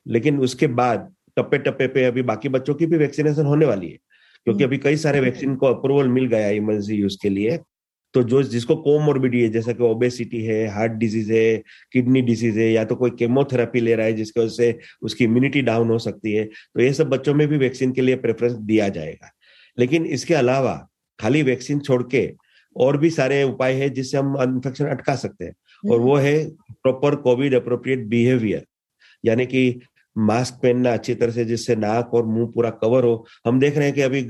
लेकिन 0.06 0.40
उसके 0.40 0.68
बाद 0.76 1.14
टप्पे 1.38 1.58
टप्पे 1.60 1.88
पे 1.88 2.04
अभी 2.06 2.22
बाकी 2.24 2.50
बच्चों 2.50 2.74
की 2.76 2.86
भी 2.86 2.98
वैक्सीनेशन 2.98 3.46
होने 3.46 3.66
वाली 3.66 3.88
है 3.88 3.98
क्योंकि 4.48 4.64
हम्म। 4.64 4.70
अभी 4.70 4.78
कई 4.80 4.98
सारे 4.98 5.20
वैक्सीन 5.20 5.56
को 5.56 5.66
अप्रूवल 5.66 6.08
मिल 6.10 6.26
गया 6.28 6.50
इमरजेंसी 6.52 6.96
यूज़ 6.96 7.18
के 7.22 7.30
लिए। 7.30 7.58
तो 8.18 8.22
जो 8.24 8.42
जिसको 8.44 8.76
कोमोर्बिडी 8.76 9.42
है 9.42 9.50
जैसा 9.50 9.72
कि 9.72 9.84
ओबेसिटी 9.84 10.42
है 10.44 10.66
हार्ट 10.68 10.92
डिज़ीज़ 10.92 11.32
है 11.34 11.58
किडनी 11.94 12.22
डिज़ीज़ 12.22 12.58
है 12.60 12.72
या 12.72 12.84
तो 12.84 12.96
कोई 12.96 13.10
केमोथेरेपी 13.10 13.80
ले 13.80 13.96
रहा 13.96 14.06
है 14.06 14.14
जिसकी 14.14 14.40
वजह 14.40 14.50
से 14.50 14.80
उसकी 15.02 15.24
इम्यूनिटी 15.24 15.62
डाउन 15.62 15.90
हो 15.90 15.98
सकती 16.00 16.34
है 16.34 16.46
तो 16.46 16.82
ये 16.82 16.94
सब 16.94 17.10
बच्चों 17.10 17.34
में 17.34 17.48
भी 17.48 17.58
वैक्सीन 17.58 17.92
के 17.92 18.02
लिए 18.02 18.16
प्रेफरेंस 18.16 18.54
दिया 18.54 18.88
जाएगा। 18.90 19.32
लेकिन 19.78 20.06
इसके 20.06 20.34
अलावा 20.34 20.74
खाली 21.20 21.44
वैक्सीन 21.44 21.80
छोड़ 21.80 22.02
के 22.04 22.30
और 22.76 22.98
भी 22.98 23.10
सारे 23.10 23.42
उपाय 23.44 23.74
है 23.74 23.90
जिससे 23.90 24.18
हम 24.18 24.36
इन्फेक्शन 24.44 24.86
अटका 24.86 25.16
सकते 25.16 25.46
हैं। 25.46 25.92
और 25.92 26.00
वो 26.00 26.16
है 26.16 26.34
प्रॉपर 26.72 27.16
कोविड 27.22 27.54
अप्रोप्रिएट 27.56 28.06
बिहेवियर 28.08 28.66
यानी 29.24 29.46
कि 29.46 29.70
मास्क 30.20 30.54
पहनना 30.64 30.94
अच्छी 30.94 31.14
तरह 31.16 31.32
से 31.32 31.46
जिससे 31.46 31.76
नाक 31.76 32.14
और 32.14 32.26
मुँह 32.26 32.52
पूरा 32.56 32.70
कवर 32.82 33.04
हो। 33.04 33.26
हम 33.46 33.60
देख 33.60 33.78
रहे 33.78 33.86
हैं 33.86 33.96
कि 33.96 34.02
अभी 34.02 34.22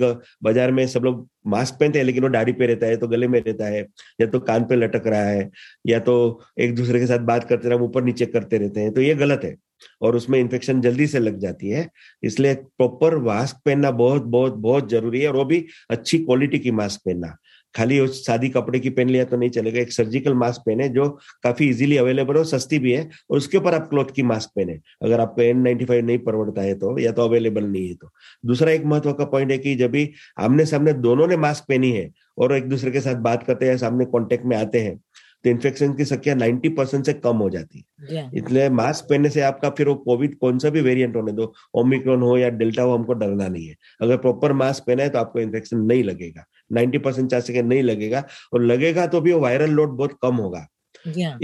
बाज़ार 0.43 0.71
में 0.71 0.85
सब 0.87 1.03
लोग 1.03 1.27
मास्क 1.47 1.75
पहनते 1.79 1.99
हैं, 1.99 2.05
लेकिन 2.05 2.23
वो 2.23 2.29
दाढ़ी 2.29 2.51
पे 2.53 2.67
रहता 2.67 2.87
है 2.87 2.97
तो 2.97 3.07
गले 3.07 3.27
में 3.27 3.39
रहता 3.41 3.65
है, 3.65 3.85
या 4.21 4.27
तो 4.27 4.39
कान 4.41 4.63
पे 4.63 4.75
लटक 4.75 5.07
रहा 5.07 5.21
है, 5.21 5.49
या 5.87 5.99
तो 5.99 6.41
एक 6.59 6.75
दूसरे 6.75 6.99
के 6.99 7.07
साथ 7.07 7.19
बात 7.25 7.43
करते 7.49 7.69
रहे, 7.69 7.79
ऊपर 7.79 8.03
नीचे 8.03 8.25
करते 8.27 8.57
रहते 8.57 8.81
हैं 8.81 8.93
तो 8.93 9.01
ये 9.01 9.15
गलत 9.15 9.41
है। 9.43 9.55
और 10.01 10.15
उसमें 10.15 10.39
इन्फेक्शन 10.39 10.79
जल्दी 10.81 11.05
से 11.07 11.19
लग 11.19 11.37
जाती 11.39 11.69
है, 11.69 11.87
इसलिए 12.23 12.53
प्रॉपर 12.55 13.17
मास्क 13.23 13.57
पहनना 13.65 13.91
बहुत 13.93 14.23
बहुत 14.25 14.53
बहुत 14.55 14.89
ज़रूरी 14.91 15.21
है, 15.21 15.27
और 15.27 15.35
वो 15.35 15.45
भी 15.45 15.65
अच्छी 15.89 16.17
क्वालिटी 16.19 16.59
की 16.59 16.71
मास्क 16.73 17.01
पहनना। 17.05 17.35
खाली 17.77 17.99
उस 17.99 18.25
सादी 18.25 18.49
कपड़े 18.49 18.79
की 18.79 18.89
पहन 18.89 19.09
लिया 19.09 19.23
तो 19.25 19.37
नहीं 19.37 19.49
चलेगा। 19.49 19.79
एक 19.79 19.91
सर्जिकल 19.91 20.33
मास्क 20.35 20.61
पहने 20.65 20.89
जो 20.89 21.09
काफ़ी 21.43 21.69
इजीली 21.69 21.97
अवेलेबल 21.97 22.35
हो 22.35 22.43
सस्ती 22.45 22.79
भी 22.79 22.91
है 22.91 23.09
और 23.31 23.37
उसके 23.37 23.57
ऊपर 23.57 23.75
आप 23.75 23.87
क्लॉथ 23.89 24.11
की 24.15 24.23
मास्क 24.23 24.49
पहने। 24.55 24.79
अगर 25.03 25.19
आपको 25.19 25.41
एन 25.41 25.61
नाइनटी 25.61 25.85
फाइव 25.85 26.05
नहीं 26.05 26.17
परवड़ता 26.19 26.61
है 26.61 26.75
तो 26.75 26.97
या 26.99 27.11
तो 27.11 27.23
अवेलेबल 27.23 27.63
नहीं 27.65 27.87
है 27.87 27.93
तो। 27.95 28.11
दूसरा 28.43 28.71
एक 28.71 28.85
महत्व 28.85 29.13
का 29.13 29.25
पॉइंट 29.27 29.51
है 29.51 29.57
कि 29.57 29.75
जब 29.75 29.91
भी 29.91 30.09
आमने 30.39 30.65
सामने 30.65 30.93
दोनों 30.95 31.27
ने 31.27 31.37
मास्क 31.39 31.65
पहनी 31.69 31.91
है 31.91 32.09
और 32.37 32.55
एक 32.55 32.69
दूसरे 32.69 32.91
के 32.91 33.01
साथ 33.01 33.15
बात 33.23 33.43
करते 33.43 33.69
हैं 33.69 33.77
सामने 33.77 34.05
कॉन्टेक्ट 34.07 34.45
में 34.45 34.57
आते 34.57 34.79
हैं 34.79 34.99
तो 35.45 35.49
इन्फेक्शन 35.49 35.93
की 35.93 36.05
संख्या 36.05 36.33
90 36.35 36.69
परसेंट 36.77 37.05
से 37.05 37.13
कम 37.15 37.37
हो 37.37 37.49
जाती 37.49 37.83
है। 38.09 38.29
इसलिए 38.35 38.69
मास्क 38.71 39.05
पहनने 39.09 39.29
से 39.29 39.41
आपका 39.41 39.69
फिर 39.69 39.87
वो 39.87 39.95
कोविड 39.97 40.37
कौन 40.37 40.57
सा 40.59 40.69
भी 40.69 40.81
वेरिएंट 40.81 41.15
होने 41.15 41.31
दो 41.31 41.51
ओमिक्रॉन 41.75 42.21
हो 42.21 42.37
या 42.37 42.49
डेल्टा 42.51 42.83
हो 42.83 42.95
हमको 42.95 43.13
डरना 43.13 43.47
नहीं 43.47 43.67
है। 43.67 43.75
अगर 44.01 44.17
प्रॉपर 44.17 44.53
मास्क 44.53 44.83
पहना 44.87 45.03
है 45.03 45.09
तो 45.09 45.19
आपको 45.19 45.39
इन्फेक्शन 45.39 45.81
नहीं 45.81 46.03
लगेगा। 46.03 46.45
90 46.71 46.97
परसेंट 46.99 47.29
चांस 47.31 47.49
नहीं 47.51 47.83
लगेगा 47.83 48.23
और 48.53 48.63
लगेगा 48.63 49.05
तो 49.07 49.21
भी 49.21 49.31
वो 49.33 49.39
वायरल 49.41 49.71
लोड 49.71 49.97
बहुत 49.97 50.17
कम 50.23 50.35
होगा। 50.37 50.67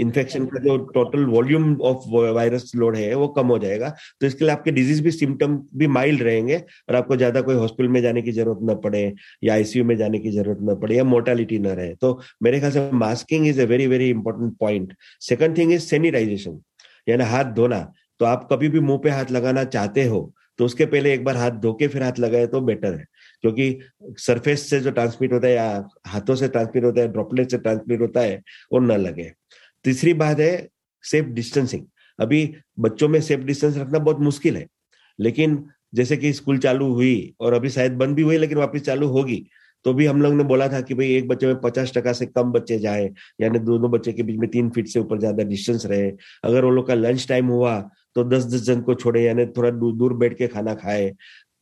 इन्फेक्शन 0.00 0.46
का 0.46 0.60
जो 0.62 0.76
total 0.94 1.24
volume 1.26 1.76
of 1.82 2.04
virus 2.34 2.72
load 2.76 2.96
है 2.96 3.14
वो 3.16 3.28
कम 3.30 3.46
हो 3.48 3.58
जाएगा। 3.58 3.88
तो 4.20 4.26
इसके 4.26 4.44
लिए 4.44 4.52
आपके 4.52 4.70
डिज़ीज़ 4.72 5.02
भी 5.02 5.10
सिम्टम 5.12 5.56
भी 5.78 5.86
माइल्ड 5.88 6.22
रहेंगे 6.22 6.56
और 6.88 6.96
आपको 6.96 7.16
ज़्यादा 7.16 7.40
कोई 7.42 7.54
हॉस्पिटल 7.56 7.88
में 7.90 8.00
जाने 8.02 8.22
की 8.22 8.32
ज़रूरत 8.32 8.58
न 8.70 8.74
पड़े 8.82 9.02
या 9.44 9.54
आईसीयू 9.54 9.84
में 9.84 9.96
जाने 9.96 10.18
की 10.20 10.30
ज़रूरत 10.32 10.58
न 10.70 10.76
पड़े 10.80 10.96
या 10.96 11.04
मोर्टालिटी 11.06 11.58
न 11.58 11.66
रहे। 11.68 11.94
तो 11.96 12.20
मेरे 12.42 12.58
ख्याल 12.60 12.72
से 12.72 12.90
masking 12.94 13.46
is 13.48 13.60
a 13.60 13.64
very 13.66 13.86
very 13.88 14.08
important 14.10 14.56
point 14.60 14.94
second 15.22 15.58
thing 15.58 15.72
is 15.72 15.82
sanitisation 15.84 16.60
यानी 17.06 17.24
हाथ 17.26 17.52
धोना। 17.54 17.80
तो 18.20 18.24
आप 18.26 18.48
कभी 18.52 18.68
भी 18.68 18.80
मुँह 18.82 18.98
पे 19.04 19.10
हाथ 19.10 19.30
लगाना 19.32 19.64
चाहते 19.66 20.04
हो 20.06 20.32
तो 20.58 20.64
उसके 20.64 20.86
पहले 20.86 21.12
एक 21.14 21.24
बार 21.24 21.36
हाथ 21.36 21.50
धो 21.60 21.72
के 21.74 21.88
फिर 21.88 22.02
हाथ 22.02 22.18
लगाए 22.20 22.46
तो 22.48 22.60
बेटर 22.62 22.94
है। 22.94 23.04
क्योंकि 23.44 23.78
सरफेस 24.18 24.68
से 24.68 24.78
जो 24.80 24.90
ट्रांसमिट 24.90 25.32
होता 25.32 25.46
है 25.46 25.52
या 25.54 25.88
हाथों 26.06 26.34
से 26.34 26.48
ट्रांसमिट 26.48 26.84
होता 26.84 27.00
है 27.00 27.08
ड्रॉपलेट 27.12 27.50
से 27.50 27.58
ट्रांसमिट 27.58 28.00
होता 28.00 28.20
है, 28.20 28.36
वो 28.72 28.78
न 28.80 28.92
लगे। 28.98 29.30
तीसरी 29.84 30.14
बात 30.14 30.38
है 30.40 30.68
सेफ़ 31.04 31.26
डिस्टेंसिंग 31.28 31.82
अभी 32.18 32.40
बच्चों 32.80 33.08
में 33.08 33.20
सेफ़ 33.22 33.40
डिस्टेंस 33.42 33.76
रखना 33.76 33.98
बहुत 34.00 34.20
मुश्किल 34.20 34.56
है, 34.56 34.66
लेकिन 35.18 35.64
जैसे 35.94 36.16
कि 36.16 36.32
स्कूल 36.32 36.58
चालू 36.58 36.92
हुई 36.94 37.34
और 37.40 37.54
अभी 37.54 37.70
शायद 37.70 37.92
बंद 37.94 38.16
भी 38.16 38.22
हुई, 38.22 38.36
लेकिन 38.38 38.58
वापस 38.58 38.80
चालू 38.82 39.08
होगी 39.08 39.44
तो 39.84 39.92
भी 39.94 40.06
हम 40.06 40.22
लोग 40.22 40.34
ने 40.34 40.44
बोला 40.44 40.68
था 40.68 40.80
कि 40.80 40.94
भाई 40.94 41.14
एक 41.14 41.26
बच्चे 41.28 41.46
में 41.46 41.60
पचास 41.60 41.92
टका 41.94 42.12
से 42.14 42.26
कम 42.26 42.52
बच्चे 42.52 42.78
जाए, 42.78 43.10
यानी 43.40 43.58
दोनों 43.60 43.90
बच्चे 43.90 44.12
के 44.12 44.22
बीच 44.22 44.36
में 44.38 44.48
तीन 44.50 44.70
फीट 44.70 44.86
से 44.88 45.00
ऊपर 45.00 45.18
ज़्यादा 45.20 45.44
डिस्टेंस 45.44 45.84
रहे। 45.86 46.10
अगर 46.44 46.64
वो 46.64 46.70
लोग 46.70 46.86
का 46.88 46.94
लंच 46.94 47.26
टाइम 47.28 47.46
हुआ 47.48 47.80
तो 48.16 48.24
दस 48.24 48.44
दस 48.46 48.62
जन 48.62 48.80
को 48.80 48.94
छोड़े, 48.94 49.22
यानी 49.22 49.46
थोड़ा 49.48 49.70
दूर 49.72 50.14
बैठ 50.14 50.36
के 50.38 50.46
खाना 50.48 50.74
खाए। 50.76 51.12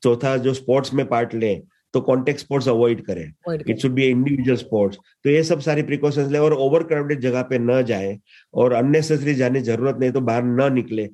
चौथा 0.02 0.36
जो 0.38 0.54
स्पोर्ट्स 0.54 0.92
में 0.94 1.06
पार्ट 1.08 1.34
ले 1.34 1.54
तो 1.94 2.00
कॉन्टेक्ट 2.02 2.40
स्पोर्ट्स 2.40 2.68
अवॉइड 2.68 3.04
करें। 3.06 3.24
It 3.60 3.78
should 3.78 3.92
be 3.92 4.06
individual 4.06 4.56
sports 4.58 4.98
तो 5.24 5.30
ये 5.30 5.42
सब 5.44 5.60
सारी 5.60 5.82
प्रिकॉशंस 5.82 6.30
ले 6.32 6.38
और 6.38 6.52
ओवर 6.54 6.82
क्राउडेड 6.84 7.20
जगह 7.20 7.42
पे 7.50 7.58
न 7.60 7.82
जाए 7.84 8.18
और 8.54 8.72
अननेसेसरी 8.74 9.34
जाने 9.34 9.60
ज़रूरत 9.62 9.96
नहीं 10.00 10.12
तो 10.12 10.20
बाहर 10.22 10.44
न 10.44 10.72
निकले 10.74 11.08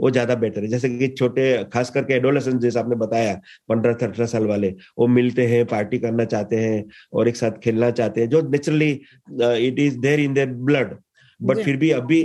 वो 0.00 0.10
ज़्यादा 0.10 0.34
बेटर 0.34 0.62
है। 0.62 0.68
जैसे 0.68 0.88
कि 0.90 1.08
छोटे 1.08 1.42
खास 1.72 1.90
करके 1.90 2.14
एडोलेसेंस 2.14 2.60
जैसे 2.62 2.78
आपने 2.78 2.96
बताया 2.96 3.34
पंद्रह 3.68 3.92
अठारह 3.94 4.26
साल 4.26 4.46
वाले 4.46 4.68
वो 4.98 5.06
मिलते 5.08 5.46
हैं 5.46 5.64
पार्टी 5.66 5.98
करना 5.98 6.24
चाहते 6.26 6.56
हैं 6.58 6.84
और 7.12 7.28
एक 7.28 7.36
साथ 7.36 7.58
खेलना 7.64 7.90
चाहते 7.92 8.20
हैं 8.20 8.28
जो 8.28 8.40
naturally 8.48 8.90
it 8.90 9.78
is 9.78 9.98
there 9.98 10.20
in 10.20 10.34
their 10.34 10.48
blood 10.64 10.96
but 11.40 11.58
फिर 11.58 11.76
भी 11.76 11.90
अभी 11.92 12.22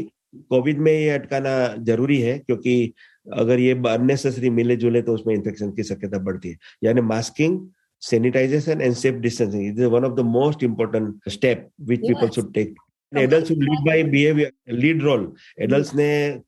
कोविड 0.52 0.80
में 0.80 0.92
ये 0.92 1.10
अटकाना 1.10 1.52
ज़रूरी 1.86 2.20
है 2.22 2.38
क्योंकि 2.40 2.94
अगर 3.34 3.60
ये 3.60 3.72
अननेसेसरी 3.90 4.50
मिले 4.52 4.76
जुले 4.78 5.02
तो 5.02 5.14
उसमें 5.14 5.34
इन्फेक्शन 5.36 5.72
की 5.72 5.84
शक्यता 5.84 6.18
बढ़ती 6.20 6.50
है। 6.50 6.58
यानी 6.84 7.02
masking 7.04 7.60
sanitation 8.00 8.82
and 8.82 8.96
safe 8.96 9.22
distancing 9.22 9.78
is 9.78 9.88
one 9.88 10.04
of 10.04 10.16
the 10.16 10.24
most 10.24 10.64
important 10.64 11.16
step 11.28 11.70
which 11.86 12.00
yes. 12.04 12.14
people 12.14 12.32
should 12.32 12.54
take 12.54 12.76
adult 13.12 13.52
lead 13.52 13.86
by 13.88 14.04
behaviour 14.04 14.74
lead 14.74 15.02
role 15.04 15.32
adult 15.62 15.94
ने 15.96 16.08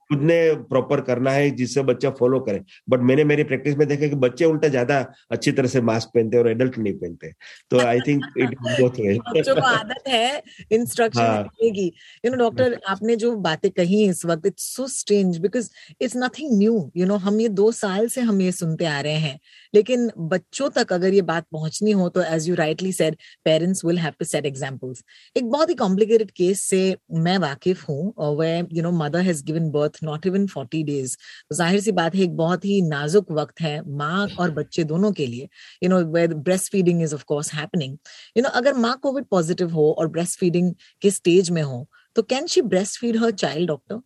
खुद 0.09 0.21
ने 0.21 0.39
प्रॉपर 0.69 1.01
करना 1.01 1.31
है 1.31 1.49
जिससे 1.51 1.81
बच्चा 1.83 2.09
फॉलो 2.19 2.39
करे. 2.39 2.61
बट 2.89 2.99
मैंने 2.99 3.23
मेरी 3.23 3.43
प्रैक्टिस 3.43 3.75
में 3.77 3.87
देखा 3.87 4.07
कि 4.07 4.15
बच्चे 4.17 4.45
उल्टा 4.45 4.67
ज़्यादा 4.67 4.99
अच्छी 5.31 5.51
तरह 5.51 5.67
से 5.67 5.81
मास्क 5.81 6.09
पहनते 6.15 6.37
हैं 6.37 6.43
और 6.43 6.49
एडल्ट 6.51 6.77
नहीं 6.77 6.93
पहनते. 6.93 7.31
तो 7.71 7.79
I 7.79 7.99
think 8.07 8.23
it 8.37 8.55
both 8.59 8.99
way 8.99 9.17
बच्चों 9.29 9.55
को 9.55 9.61
आदत 9.61 10.07
है 10.07 10.41
इंस्ट्रक्शन. 10.71 11.47
देगी 11.61 11.85
यू 12.25 12.31
नो 12.31 12.37
डॉक्टर 12.37 12.77
आपने 12.87 13.15
जो 13.15 13.35
बातें 13.39 13.69
कही 13.71 14.03
इस 14.09 14.25
वक्त 14.25 14.45
it's 14.45 14.63
so 14.75 14.87
strange 14.87 15.37
because 15.37 15.69
it's 16.01 16.17
nothing 16.17 16.57
new 16.59 16.91
you 16.97 17.05
know 17.05 17.15
हम 17.19 17.39
ये 17.41 17.49
दो 17.61 17.71
साल 17.71 18.07
से 18.07 18.21
हम 18.21 18.41
ये 18.41 18.51
सुनते 18.51 18.85
आ 18.85 18.99
रहे 19.01 19.17
हैं. 19.17 19.39
लेकिन 19.73 20.09
बच्चों 20.19 20.69
तक 20.75 20.93
अगर 20.93 21.13
ये 21.13 21.21
बात 21.23 21.45
पहुंचनी 21.51 21.91
हो 21.91 22.09
तो 22.09 22.21
as 22.23 22.49
you 22.49 22.55
rightly 22.55 22.91
said 22.93 23.15
parents 23.45 23.85
will 23.85 23.97
have 23.99 24.13
to 24.19 24.25
set 24.25 24.45
examples 24.45 25.03
एक 25.35 25.49
बहुत 25.49 25.69
ही 25.69 25.75
कॉम्प्लिकेटेड 25.75 26.31
केस 26.31 26.48
से 26.53 26.79
मैं 27.11 27.37
वाकिफ 27.37 27.87
हूँ 27.89 28.13
और 28.17 28.35
वे 28.37 28.49
you 28.73 28.83
know 28.83 28.91
mother 28.91 29.21
has 29.21 29.43
given 29.45 29.69
birth 29.71 29.99
not 30.03 30.25
even 30.25 30.47
forty 30.47 30.83
days 30.83 31.15
तो 31.49 31.55
ज़ाहिर 31.55 31.79
सी 31.79 31.91
बात 31.91 32.15
है 32.15 32.21
एक 32.21 32.35
बहुत 32.37 32.65
ही 32.65 32.81
नाजुक 32.81 33.31
वक्त 33.31 33.61
है 33.61 33.81
माँ 33.97 34.27
और 34.39 34.51
बच्चे 34.51 34.83
दोनों 34.83 35.11
के 35.11 35.27
लिए 35.27 35.49
you 35.83 35.89
know 35.89 35.99
way 36.11 36.27
breastfeeding 36.71 37.03
is 37.03 37.15
of 37.15 37.23
course 37.23 37.53
happening 37.53 37.97
you 38.37 38.43
know 38.43 38.49
अगर 38.49 38.73
माँ 38.77 38.97
कोविड 39.03 39.25
पॉजिटिव 39.31 39.73
हो 39.73 39.91
और 39.91 40.07
ब्रेस्ट 40.07 40.39
फीडिंग 40.39 40.73
के 41.01 41.11
स्टेज 41.11 41.49
में 41.49 41.61
हो 41.61 41.87
तो 42.15 42.23
can 42.23 42.47
she 42.47 42.61
breastfeed 42.99 43.17
her 43.17 43.31
child 43.31 43.67
doctor 43.67 44.01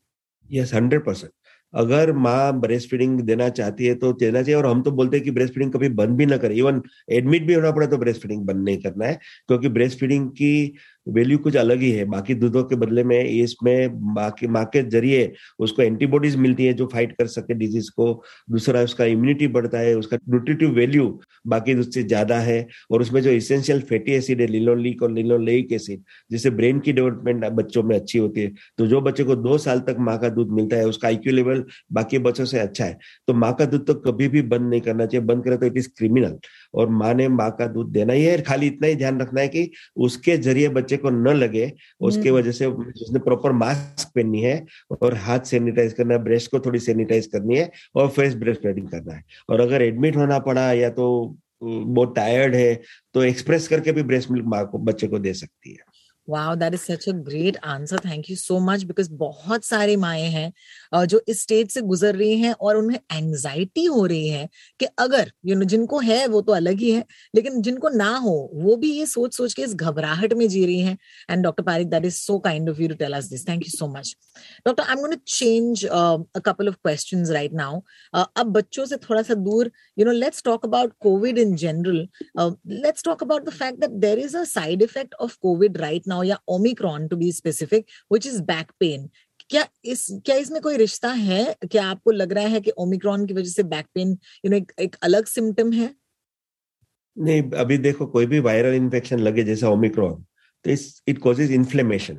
yes 0.49 0.73
hundred 0.73 1.05
percent 1.05 1.31
अगर 1.73 2.11
माँ 2.13 2.59
ब्रेस्ट 2.59 2.89
फीडिंग 2.89 3.19
देना 3.21 3.47
चाहती 3.49 3.85
है 3.85 3.93
तो 3.95 4.11
देना 4.13 4.41
चाहिए 4.41 4.55
और 4.55 4.65
हम 4.65 4.81
तो 4.83 4.91
बोलते 4.91 5.17
हैं 5.17 5.23
कि 5.23 5.31
ब्रेस्ट 5.31 5.53
फीडिंग 5.53 5.71
कभी 5.73 5.89
बंद 5.89 6.17
भी 6.17 6.25
ना 6.25 6.37
करे. 6.37 6.55
इवन 6.55 6.81
एडमिट 7.11 7.43
भी 7.43 7.53
होना 7.53 7.71
पड़े 7.71 7.87
तो 7.87 7.97
ब्रेस्ट 7.97 8.21
फीडिंग 8.21 8.45
बंद 8.45 8.63
नहीं 8.65 8.77
करना 8.77 9.05
है 9.05 9.19
क्योंकि 9.47 9.69
ब्रेस्ट 9.69 9.99
फीडिंग 9.99 10.29
की 10.31 10.73
वैल्यू 11.07 11.37
कुछ 11.37 11.55
अलग 11.57 11.81
ही 11.81 11.91
है। 11.91 12.05
बाकी 12.05 12.33
दूधों 12.35 12.63
के 12.63 12.75
बदले 12.75 13.03
में 13.03 13.23
इसमें 13.23 14.13
बाकी 14.13 14.47
माँ 14.47 14.63
के 14.65 14.81
ज़रिए 14.83 15.31
उसको 15.59 15.81
एंटीबॉडीज 15.81 16.35
मिलती 16.37 16.65
है 16.65 16.73
जो 16.73 16.85
फाइट 16.93 17.11
कर 17.17 17.27
सके 17.27 17.53
डिज़ीज़ 17.53 17.89
को। 17.91 18.23
दूसरा, 18.49 18.81
उसका 18.81 19.05
इम्यूनिटी 19.05 19.47
बढ़ता 19.47 19.79
है, 19.79 19.95
उसका 19.95 20.17
न्यूट्रिटिव 20.29 20.69
वैल्यू 20.73 21.07
बाकी 21.47 21.75
दूध 21.75 21.89
से 21.91 22.03
ज़्यादा 22.03 22.39
है 22.39 22.67
और 22.91 23.01
उसमें 23.01 23.21
जो 23.21 23.31
इसेंशियल 23.31 23.81
फैटी 23.83 24.11
एसिड 24.13 24.41
है 24.41 24.47
लिलोलिक 24.47 25.03
और 25.03 25.11
लिलोलेइक 25.11 25.71
एसिड 25.73 26.01
जिससे 26.31 26.49
ब्रेन 26.51 26.79
की 26.79 26.93
डेवलपमेंट 26.93 27.45
बच्चों 27.45 27.83
में 27.83 27.95
अच्छी 27.95 28.19
होती 28.19 28.41
है। 28.41 28.51
तो 28.77 28.87
जो 28.87 29.01
बच्चे 29.01 29.23
को 29.23 29.35
दो 29.37 29.57
साल 29.57 29.79
तक 29.81 29.95
माँ 29.99 30.17
का 30.19 30.29
दूध 30.29 30.51
मिलता 30.51 30.75
है, 30.75 30.85
उसका 30.85 31.07
आईक्यू 31.07 31.33
लेवल 31.33 31.63
बाकी 31.93 32.19
बच्चों 32.19 32.45
से 32.45 32.59
अच्छा 32.59 32.85
है। 32.85 32.97
तो 33.27 33.33
माँ 33.35 33.53
का 33.55 33.65
दूध 33.65 33.85
तो 33.87 33.93
कभी 34.01 34.27
भी 34.27 34.41
बंद 34.43 34.69
नहीं 34.69 34.81
करना 34.81 35.05
चाहिए, 35.05 35.25
बंद 35.25 35.43
करे 35.43 35.57
तो 35.57 35.65
इट 35.65 35.77
इज़ 35.77 35.89
क्रिमिनल 35.97 36.37
और 36.73 36.89
माँ 36.91 37.13
ने 37.13 37.27
माँ 37.29 37.49
का 37.51 37.67
दूध 37.67 37.91
देना 37.91 38.13
ही 38.13 38.23
है, 38.23 38.41
खाली 38.41 38.67
इतना 38.67 38.87
ही 38.87 38.95
ध्यान 38.95 39.19
रखना 39.21 39.41
है 39.41 39.47
कि 39.47 39.69
उसके 39.97 40.37
ज़रिए 40.39 40.69
बच्चे 40.69 40.92
को 40.97 41.09
न 41.09 41.33
लगे 41.33 41.71
उसके 42.01 42.29
हम्म। 42.29 42.37
वजह 42.37 42.51
से 42.51 42.65
उसने 42.65 43.19
प्रॉपर 43.19 43.51
मास्क 43.53 44.11
पहननी 44.15 44.41
है 44.41 44.65
और 45.01 45.15
हाथ 45.19 45.39
सैनिटाइज 45.45 45.93
करना 45.93 46.13
है 46.13 46.23
ब्रेस्ट 46.23 46.51
को 46.51 46.59
थोड़ी 46.59 46.79
सैनिटाइज 46.79 47.27
करनी 47.27 47.57
है 47.57 47.71
और 47.95 48.09
फेस 48.09 48.35
ब्रेस्ट 48.35 48.61
फीडिंग 48.61 48.87
करना 48.89 49.13
है 49.13 49.23
और 49.49 49.61
अगर 49.61 49.81
एडमिट 49.81 50.15
होना 50.15 50.39
पड़ा 50.41 50.71
या 50.73 50.89
तो 50.91 51.09
बहुत 51.63 52.15
टायर्ड 52.15 52.55
है 52.55 52.73
तो 53.15 53.23
एक्सप्रेस 53.23 53.67
करके 53.67 53.91
भी 53.91 54.03
ब्रेस्ट 54.03 54.31
मिल्क 54.31 54.45
माँ 54.47 54.65
को 54.67 54.77
बच्चे 54.81 55.07
को 55.07 55.19
दे 55.19 55.33
सकती 55.33 55.71
है 55.71 55.92
wow 56.27 56.55
that 56.55 56.73
is 56.73 56.81
such 56.81 57.07
a 57.09 57.11
great 57.23 57.57
answer 57.65 57.99
thank 58.05 58.29
you 58.29 58.35
so 58.37 58.59
much 58.61 58.83
because 58.83 59.09
बहुत 59.15 59.65
सारे 59.65 59.95
माए 59.97 60.21
हैं 60.29 61.05
जो 61.07 61.21
इस 61.27 61.41
स्टेज 61.41 61.69
से 61.71 61.81
गुजर 61.83 62.15
रही 62.15 62.37
हैं 62.39 62.53
और 62.53 62.77
उन्हें 62.77 62.99
एंजाइटी 63.13 63.85
हो 63.85 64.05
रही 64.05 64.27
है 64.27 64.47
कि 64.79 64.85
अगर 64.99 65.31
यू 65.45 65.55
नो 65.55 65.65
जिनको 65.73 65.99
है 65.99 66.25
वो 66.27 66.41
तो 66.41 66.53
अलग 66.53 66.79
ही 66.79 66.91
है, 66.91 67.03
लेकिन 67.35 67.61
जिनको 67.61 67.89
ना 67.89 68.09
हो, 68.17 68.49
वो 68.53 68.75
भी 68.75 68.91
ये 68.91 69.05
सोच 69.05 69.35
सोच 69.35 69.53
के 69.53 69.61
इस 69.61 69.73
घबराहट 69.75 70.33
में 70.33 70.47
जी 70.49 70.65
रही 70.65 70.79
हैं। 70.79 70.97
And 71.29 71.43
doctor 71.43 71.63
Parikh 71.63 71.89
that 71.89 72.05
is 72.05 72.15
so 72.15 72.37
kind 72.39 72.69
of 72.69 72.81
you 72.81 72.87
to 72.89 72.95
tell 72.95 73.13
us 73.13 73.25
this 73.29 73.47
thank 73.47 73.63
you 73.63 73.77
so 73.77 73.87
much 73.87 74.15
doctor 74.65 74.83
I 74.83 74.93
am 74.93 74.99
going 74.99 75.13
to 75.13 75.21
change 75.27 75.85
a 75.85 76.39
couple 76.45 76.67
of 76.69 76.75
questions 76.75 77.31
right 77.31 77.53
now 77.53 77.79
अब 78.13 78.51
बच्चों 78.53 78.85
से 78.85 78.97
थोड़ा 79.09 79.21
सा 79.21 79.33
दूर 79.41 79.71
you 79.99 80.05
know 80.05 80.11
let's 80.13 80.43
talk 80.43 80.65
about 80.65 80.93
Covid 81.01 81.37
in 81.37 81.55
general 81.55 82.07
let's 82.39 83.03
talk 83.03 83.23
about 83.23 83.45
the 83.45 83.53
fact 83.53 83.79
that 83.79 83.91
there 84.01 84.19
is 84.19 84.37
a 84.37 84.43
side 84.45 84.81
effect 84.81 85.13
of 85.21 85.37
Covid 85.41 85.77
right 85.77 86.07
now 86.13 86.23
या 86.23 86.39
Omicron 86.55 87.07
to 87.07 87.17
be 87.17 87.31
specific 87.33 87.85
which 88.13 88.27
is 88.27 88.41
back 88.45 88.71
pain 88.79 89.09
क्या 89.49 89.65
इस 89.85 90.07
क्या 90.25 90.35
इसमें 90.37 90.61
कोई 90.61 90.77
रिश्ता 90.77 91.09
है? 91.11 91.55
क्या 91.63 91.85
आपको 91.85 92.11
लग 92.11 92.33
रहा 92.33 92.47
है 92.47 92.59
कि 92.61 92.71
ओमिक्रॉन 92.79 93.25
की 93.25 93.33
वजह 93.33 93.49
से 93.49 93.63
बैक 93.65 93.85
पेन 93.95 94.17
यू 94.45 94.51
नो 94.51 94.59
एक 94.81 94.95
अलग 95.03 95.25
सिम्टम 95.27 95.71
है? 95.73 95.89
नहीं 97.17 97.41
अभी 97.61 97.77
देखो 97.77 98.05
कोई 98.07 98.25
भी 98.25 98.39
वायरल 98.39 98.73
इन्फेक्शन 98.75 99.19
लगे 99.19 99.43
जैसा 99.43 99.69
ओमिक्रॉन 99.69 100.23
तो 100.65 100.69
इस 100.71 101.03
इट 101.07 101.17
कॉजेज 101.19 101.51
इन्फ्लेमेशन 101.51 102.17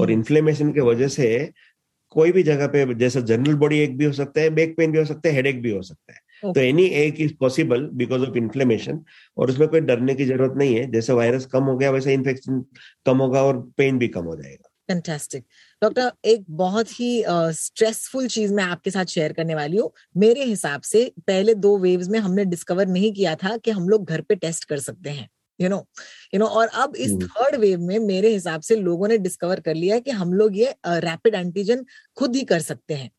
और 0.00 0.10
इन्फ्लेमेशन। 0.10 0.72
के 0.72 0.80
वजह 0.80 1.08
से 1.08 1.28
कोई 2.16 2.32
भी 2.32 2.42
जगह 2.42 2.66
पे 2.68 2.84
जैसा 2.94 3.20
जनरल 3.32 3.54
बॉडी 3.56 3.78
एक 3.80 3.96
भी 3.98 4.04
हो 4.04 4.12
सकता 4.12 4.40
है 4.40 4.50
बैक 4.50 4.76
पेन 4.76 4.92
भी 4.92 4.98
हो 4.98 5.04
सकता 5.04 5.28
है 5.28 5.34
हेडेक 5.34 5.62
भी 5.62 5.70
हो 5.70 5.82
सकता 5.82 6.12
है. 6.12 6.20
तो 6.44 6.60
any 6.60 6.84
ache 6.84 7.20
is 7.20 7.32
possible 7.40 7.88
because 7.94 8.22
of 8.22 8.36
inflammation 8.38 9.00
और 9.36 9.50
उसमें 9.50 9.68
कोई 9.68 9.80
डरने 9.80 10.14
की 10.14 10.24
ज़रूरत 10.24 10.54
नहीं 10.56 10.74
है। 10.74 10.90
जैसे 10.92 11.12
वायरस 11.12 11.46
कम 11.46 11.64
हो 11.64 11.76
गया 11.76 11.90
वैसे 11.90 12.14
इन्फेक्शन 12.14 12.64
कम 13.06 13.18
होगा 13.18 13.42
और 13.42 13.60
पेन 13.76 13.98
भी 13.98 14.08
कम 14.08 14.24
हो 14.24 14.36
जाएगा। 14.36 14.68
फैंटास्टिक 14.88 15.44
डॉक्टर 15.82 16.10
एक 16.24 16.44
बहुत 16.50 16.88
ही 17.00 17.24
स्ट्रेसफुल 17.26 18.24
uh, 18.24 18.32
चीज़ 18.32 18.54
मैं 18.54 18.64
आपके 18.64 18.90
साथ 18.90 19.04
शेयर 19.06 19.32
करने 19.32 19.54
वाली 19.54 19.76
हूँ। 19.76 19.90
मेरे 20.16 20.44
हिसाब 20.44 20.80
से 20.82 21.10
पहले 21.26 21.54
दो 21.56 21.76
वेव्स 21.78 22.08
में 22.08 22.18
हमने 22.18 22.44
डिस्कवर 22.44 22.86
नहीं 22.86 23.12
किया 23.12 23.34
था 23.34 23.56
कि 23.56 23.70
हम 23.70 23.88
लोग 23.88 24.04
घर 24.04 24.20
पे 24.20 24.34
टेस्ट 24.34 24.64
कर 24.64 24.78
सकते 24.78 25.10
हैं 25.10 25.28
यू 25.58 25.68
नो 25.68 25.76
यू 26.34 26.38
नो 26.40 26.46
और 26.46 26.66
अब 26.74 26.96
इस 26.96 27.12
थर्ड 27.22 27.54
वेव 27.60 27.80
में 27.80 27.98
मेरे 27.98 28.28
हिसाब 28.28 28.60
से 28.60 28.76
लोगों 28.76 29.08
ने 29.08 29.18
डिस्कवर 29.18 29.60
कर 29.60 29.74
लिया 29.74 29.94
है 29.94 30.00
कि 30.00 30.10
हम 30.10 30.32
लोग 30.32 30.56
ये 30.58 30.74
रैपिड 30.86 31.34
एंटीजन 31.34 31.84
खुद 32.16 32.36
ही 32.36 32.42
कर 32.44 32.60
सकते 32.60 32.94
हैं। 32.94 33.10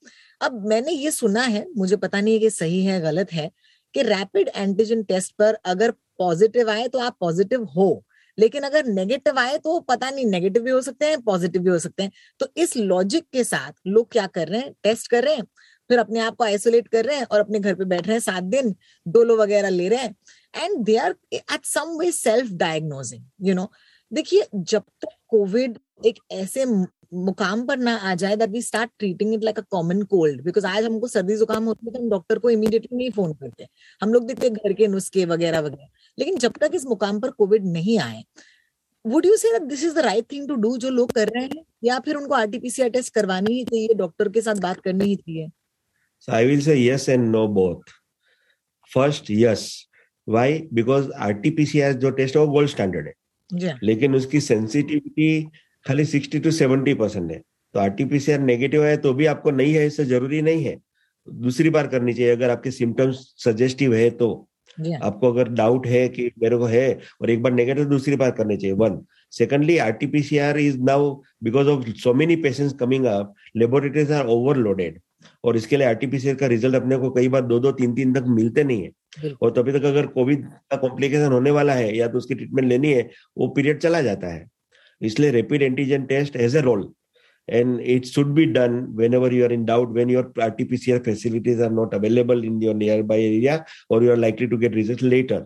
अब 0.41 0.65
मैंने 0.67 0.91
ये 0.91 1.11
सुना 1.11 1.41
है, 1.41 1.65
मुझे 1.77 1.95
पता 1.95 2.21
नहीं 2.21 2.39
कि 2.39 2.49
सही 2.49 2.83
है, 2.85 2.99
गलत 3.01 3.33
है, 3.33 3.49
कि 3.95 4.01
रैपिड 4.03 4.49
एंटीजन 4.55 5.03
टेस्ट 5.03 5.33
पर 5.39 5.53
अगर 5.65 5.91
पॉजिटिव 6.19 6.69
आए 6.69 6.87
तो 6.87 6.99
आप 6.99 7.17
पॉजिटिव 7.19 7.63
हो, 7.67 8.03
लेकिन 8.37 8.63
अगर 8.63 8.85
नेगेटिव 8.85 9.39
आए 9.39 9.57
तो 9.57 9.79
पता 9.79 10.09
नहीं 10.09 10.25
नेगेटिव 10.25 10.63
भी 10.63 10.71
हो 10.71 10.81
सकते 10.81 11.05
हैं 11.05 11.21
पॉजिटिव 11.21 11.61
भी 11.61 11.69
हो 11.69 11.79
सकते 11.79 12.03
हैं। 12.03 12.11
तो 12.39 12.47
इस 12.57 12.75
लॉजिक 12.77 13.25
के 13.33 13.43
साथ 13.43 13.71
लोग 13.87 14.11
क्या 14.11 14.25
कर 14.27 14.47
रहे 14.47 14.61
हैं? 14.61 14.73
टेस्ट 14.83 15.07
कर 15.07 15.23
रहे 15.23 15.35
हैं, 15.35 15.43
फिर 15.89 15.99
अपने 15.99 16.19
आप 16.19 16.35
को 16.35 16.43
आइसोलेट 16.43 16.87
कर 16.87 17.05
रहे 17.05 17.17
हैं 17.17 17.25
और 17.25 17.39
अपने 17.39 17.59
घर 17.59 17.75
पे 17.75 17.85
बैठ 17.85 18.07
रहे 18.07 18.15
हैं, 18.15 18.21
सात 18.21 18.43
दिन 18.45 18.75
डोलो 19.05 19.37
वगैरह 19.37 19.69
ले 19.69 19.87
रहे 19.89 19.99
हैं। 19.99 20.15
And 20.53 20.83
they 20.85 20.97
are 20.97 21.15
at 21.33 21.65
some 21.65 21.97
way 21.99 22.11
self 22.11 22.51
diagnosing 22.53 23.25
you 23.41 23.55
know 23.55 23.71
देखिए, 24.11 24.45
जब 24.53 24.83
तक 25.01 25.15
कोविड 25.29 25.77
एक 26.05 26.17
ऐसे 26.31 26.65
मुकाम 27.13 27.65
पर 27.65 27.77
ना 27.77 27.95
आ 27.95 28.13
जाए 28.15 28.35
that 28.35 28.49
we 28.49 28.61
start 28.61 28.91
treating 28.99 29.33
it 29.33 29.43
like 29.43 29.59
a 29.59 29.63
common 29.71 30.01
cold 30.11 30.41
because 30.43 30.65
आज 30.67 30.85
हमको 30.85 31.07
सर्दी 31.07 31.35
जुकाम 31.37 31.65
होती 31.65 31.85
है 31.85 31.93
तो 31.93 31.99
हम 31.99 32.09
डॉक्टर 32.09 32.39
को 32.39 32.49
इमीडिएटली 32.49 32.97
नहीं 32.97 33.09
फ़ोन 33.11 33.33
करते। 33.33 33.67
हम 34.01 34.13
लोग 34.13 34.27
देखते 34.27 34.49
घर 34.49 34.73
के 34.73 34.87
नुस्खे 34.87 35.25
वगैरह 35.25 35.59
वगैरह। 35.59 35.87
लेकिन 36.17 36.37
जब 36.37 36.53
तक 36.61 36.71
इस 36.75 36.85
मुकाम 36.85 37.19
पर 37.19 37.31
कोविड 37.31 37.65
नहीं 37.67 37.99
आए 37.99 38.23
would 39.05 39.25
you 39.25 39.35
say 39.37 39.57
this 39.59 39.83
is 39.83 39.95
the 39.95 39.99
right 39.99 40.31
thing 40.31 40.47
to 40.47 40.55
do 40.55 40.75
जो 40.77 40.89
लोग 40.89 41.11
कर 41.11 41.27
रहे 41.27 41.43
हैं? 41.43 41.63
या 41.83 41.99
फिर 41.99 42.15
उनको 42.15 42.33
आरटीपीसीआर 42.33 42.89
टेस्ट 42.89 43.13
करवानी 43.13 43.53
ही 43.53 43.63
चाहिए 43.63 43.93
डॉक्टर 43.95 44.29
के 44.29 44.41
साथ 44.41 44.61
बात 44.61 44.79
करनी 44.81 45.05
ही 45.05 45.15
चाहिए? 45.15 45.47
I 46.27 46.45
will 46.45 46.61
say 46.61 46.75
yes 46.85 47.09
and 47.09 47.29
no 47.31 47.47
both 47.49 47.91
first 48.91 49.31
yes 49.31 49.65
why 50.27 50.59
because 50.73 51.11
RTPCR 51.21 51.93
जो 51.93 52.09
टेस्ट 52.11 52.35
है 52.35 52.41
वो 52.41 52.51
गोल्ड 52.51 52.69
स्टैंडर्ड 52.69 53.07
है. 53.07 53.77
लेकिन 53.83 54.15
उसकी 54.15 54.39
सेंसिटिविटी 54.41 55.49
खाली 55.85 56.05
सिक्सटी 56.05 56.39
टू 56.39 56.51
सेवेंटी 56.51 56.93
परसेंट 56.93 57.31
है। 57.31 57.41
तो 57.75 57.79
आरटीपीसीआर 57.79 58.39
नेगेटिव 58.41 58.85
है 58.85 58.95
तो 58.97 59.13
भी 59.13 59.25
आपको 59.25 59.51
नहीं 59.51 59.73
है 59.73 59.85
इससे 59.87 60.05
ज़रूरी 60.05 60.41
नहीं 60.41 60.63
है। 60.63 60.75
दूसरी 61.27 61.69
बार 61.69 61.87
करनी 61.87 62.13
चाहिए 62.13 62.31
अगर 62.31 62.49
आपके 62.49 62.71
सिम्टम्स 62.71 63.17
सजेस्टिव 63.39 63.93
है 63.95 64.09
तो। 64.11 64.47
आपको 64.95 65.31
अगर 65.31 65.49
डाउट 65.49 65.85
है 65.87 66.07
कि 66.09 66.29
मेरे 66.41 66.57
को 66.57 66.65
है 66.65 66.87
और 67.21 67.29
एक 67.29 67.41
बार 67.43 67.51
नेगेटिव 67.53 67.85
दूसरी 67.85 68.15
बार 68.15 68.31
करनी 68.31 68.57
चाहिए। 68.57 68.75
One 68.75 68.99
secondly 69.33 69.77
RTPCR 69.79 70.57
is 70.59 70.77
now 70.81 71.13
because 71.43 71.67
of 71.69 71.89
so 71.93 72.13
many 72.13 72.35
patients 72.37 72.73
coming 72.79 73.05
up 73.05 73.33
laboratories 73.57 74.11
are 74.11 74.27
overloaded 74.27 74.99
और 75.43 75.57
इसके 75.57 75.77
लिए 75.77 75.87
आरटीपीसीआर 75.87 76.35
का 76.35 76.47
रिज़ल्ट 76.47 76.75
अपने 76.75 76.97
को 76.97 77.09
कई 77.11 77.27
बार 77.27 77.41
दो 77.43 77.59
दो 77.59 77.71
तीन 77.73 77.93
तीन 77.95 78.13
तक 78.13 78.25
मिलते 78.29 78.63
नहीं 78.63 78.83
है। 78.83 79.33
और 79.33 79.51
तभी 79.51 79.71
तक 79.71 79.85
अगर 79.85 80.07
कोविड 80.09 80.45
का 80.45 80.77
कॉम्प्लिकेशन 80.77 81.31
होने 81.31 81.51
वाला 81.51 81.73
है 81.73 81.95
या 81.97 82.07
तो 82.07 82.17
उसकी 82.17 82.35
ट्रीटमेंट 82.35 82.67
लेनी 82.67 82.93
है 82.93 83.09
वो 83.37 83.47
पीरियड 83.49 83.79
चला 83.79 84.01
जाता 84.01 84.33
है। 84.33 84.45
इसलिए 85.03 85.31
rapid 85.31 85.61
antigen 85.61 86.03
test 86.05 86.35
as 86.35 86.55
a 86.55 86.61
role 86.61 86.91
and 87.47 87.79
it 87.93 88.05
should 88.07 88.29
be 88.35 88.43
done 88.47 88.75
whenever 88.97 89.29
you 89.29 89.45
are 89.45 89.51
in 89.53 89.63
doubt 89.69 89.89
when 89.95 90.11
your 90.11 90.21
RT-PCR 90.43 90.99
facilities 91.07 91.63
are 91.65 91.73
not 91.79 91.95
available 91.97 92.45
in 92.49 92.61
your 92.61 92.75
nearby 92.75 93.17
area 93.23 93.55
or 93.89 94.01
you 94.03 94.13
are 94.13 94.19
likely 94.19 94.47
to 94.53 94.59
get 94.61 94.77
results 94.77 95.03
later. 95.13 95.39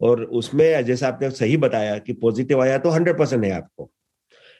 और 0.00 0.22
उसमें 0.40 0.84
जैसा 0.84 1.08
आपने 1.08 1.30
सही 1.30 1.56
बताया 1.64 1.98
कि 1.98 2.12
positive 2.22 2.62
आया 2.62 2.78
तो 2.78 2.90
hundred 2.90 3.18
percent 3.18 3.44
है 3.44 3.50
आपको। 3.50 3.90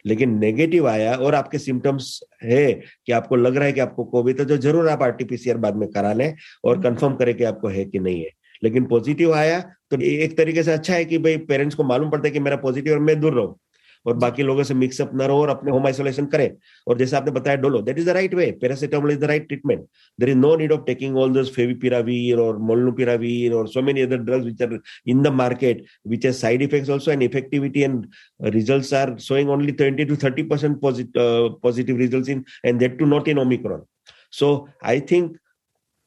लेकिन 0.05 0.37
नेगेटिव 0.39 0.89
आया 0.89 1.15
और 1.15 1.35
आपके 1.35 1.59
सिम्टम्स 1.59 2.21
है 2.45 2.73
कि 3.07 3.13
आपको 3.13 3.37
लग 3.37 3.57
रहा 3.57 3.65
है 3.65 3.73
कि 3.73 3.81
आपको 3.81 4.05
कोविड 4.05 4.41
है 4.41 4.47
तो 4.47 4.57
ज़रूर 4.67 4.89
आप 4.89 5.03
आरटीपीसीआर 5.03 5.57
बाद 5.59 5.77
में 5.77 5.89
करा 5.91 6.13
लें 6.13 6.35
और 6.65 6.83
कंफर्म 6.83 7.15
करें 7.17 7.35
कि 7.35 7.45
आपको 7.45 7.69
है 7.69 7.85
कि 7.85 7.99
नहीं 7.99 8.21
है। 8.21 8.31
लेकिन 8.65 8.85
पॉजिटिव 8.87 9.35
आया 9.35 9.61
तो 9.91 10.01
एक 10.05 10.37
तरीके 10.37 10.63
से 10.63 10.73
अच्छा 10.73 10.95
है 10.95 11.05
कि 11.05 11.19
भाई 11.19 11.37
पेरेंट्स 11.49 11.77
को 11.77 11.85
मालूम 11.85 12.11
पड़ता 12.11 12.27
है 12.27 12.33
कि 12.33 12.41
मेरा 12.41 12.57
पॉजिटिव 12.65 12.93
और 12.93 13.01
मैं 13.01 13.21
दूर 13.21 13.35
रहूँ। 13.35 13.59
और 14.07 14.15
बाकी 14.25 14.43
लोगों 14.43 14.63
से 14.63 14.75
मिक्सअप 14.75 15.11
न 15.15 15.23
रहो 15.23 15.41
और 15.43 15.49
अपने 15.49 15.71
होम 15.71 15.87
आइसोलेशन 15.87 16.27
करें। 16.27 16.51
और 16.87 16.99
जैसे 16.99 17.17
आपने 17.17 17.33
बताया 17.33 17.57
Dolo 17.57 17.81
that 17.83 17.99
is 17.99 18.07
the 18.07 18.15
right 18.19 18.35
way 18.35 18.51
paracetamol 18.63 19.13
is 19.13 19.19
the 19.21 19.25
right 19.25 19.49
treatment 19.49 19.85
there 20.21 20.29
is 20.29 20.37
no 20.37 20.55
need 20.57 20.73
of 20.73 20.85
taking 20.87 21.17
all 21.19 21.33
those 21.33 21.55
favipiravir 21.55 22.39
और 22.39 22.59
मोलनुपिरावीर 22.71 23.53
और 23.53 23.69
so 23.69 23.83
many 23.83 24.03
other 24.03 24.19
drugs 24.31 24.45
which 24.45 24.63
are 24.63 24.79
in 25.07 25.23
the 25.23 25.27
market 25.43 25.85
which 26.09 26.27
has 26.27 26.37
side 26.37 26.63
effects 26.63 26.91
also 26.91 27.11
and 27.13 27.23
effectivity 27.23 27.83
and 27.83 28.07
results 28.63 28.93
are 28.93 29.19
showing 29.19 29.49
only 29.49 29.73
20 29.73 30.05
to 30.07 30.17
30 30.17 30.43
percent 30.45 30.81
posit- 30.81 31.17
uh, 31.17 31.51
positive 31.63 31.97
results 31.97 32.29
in 32.29 32.45
and 32.65 32.81
that 32.81 32.99
too 32.99 33.07
not 33.07 33.29
in 33.29 33.39
omicron. 33.39 33.83
So 34.31 34.69
i 34.83 34.99
think 34.99 35.37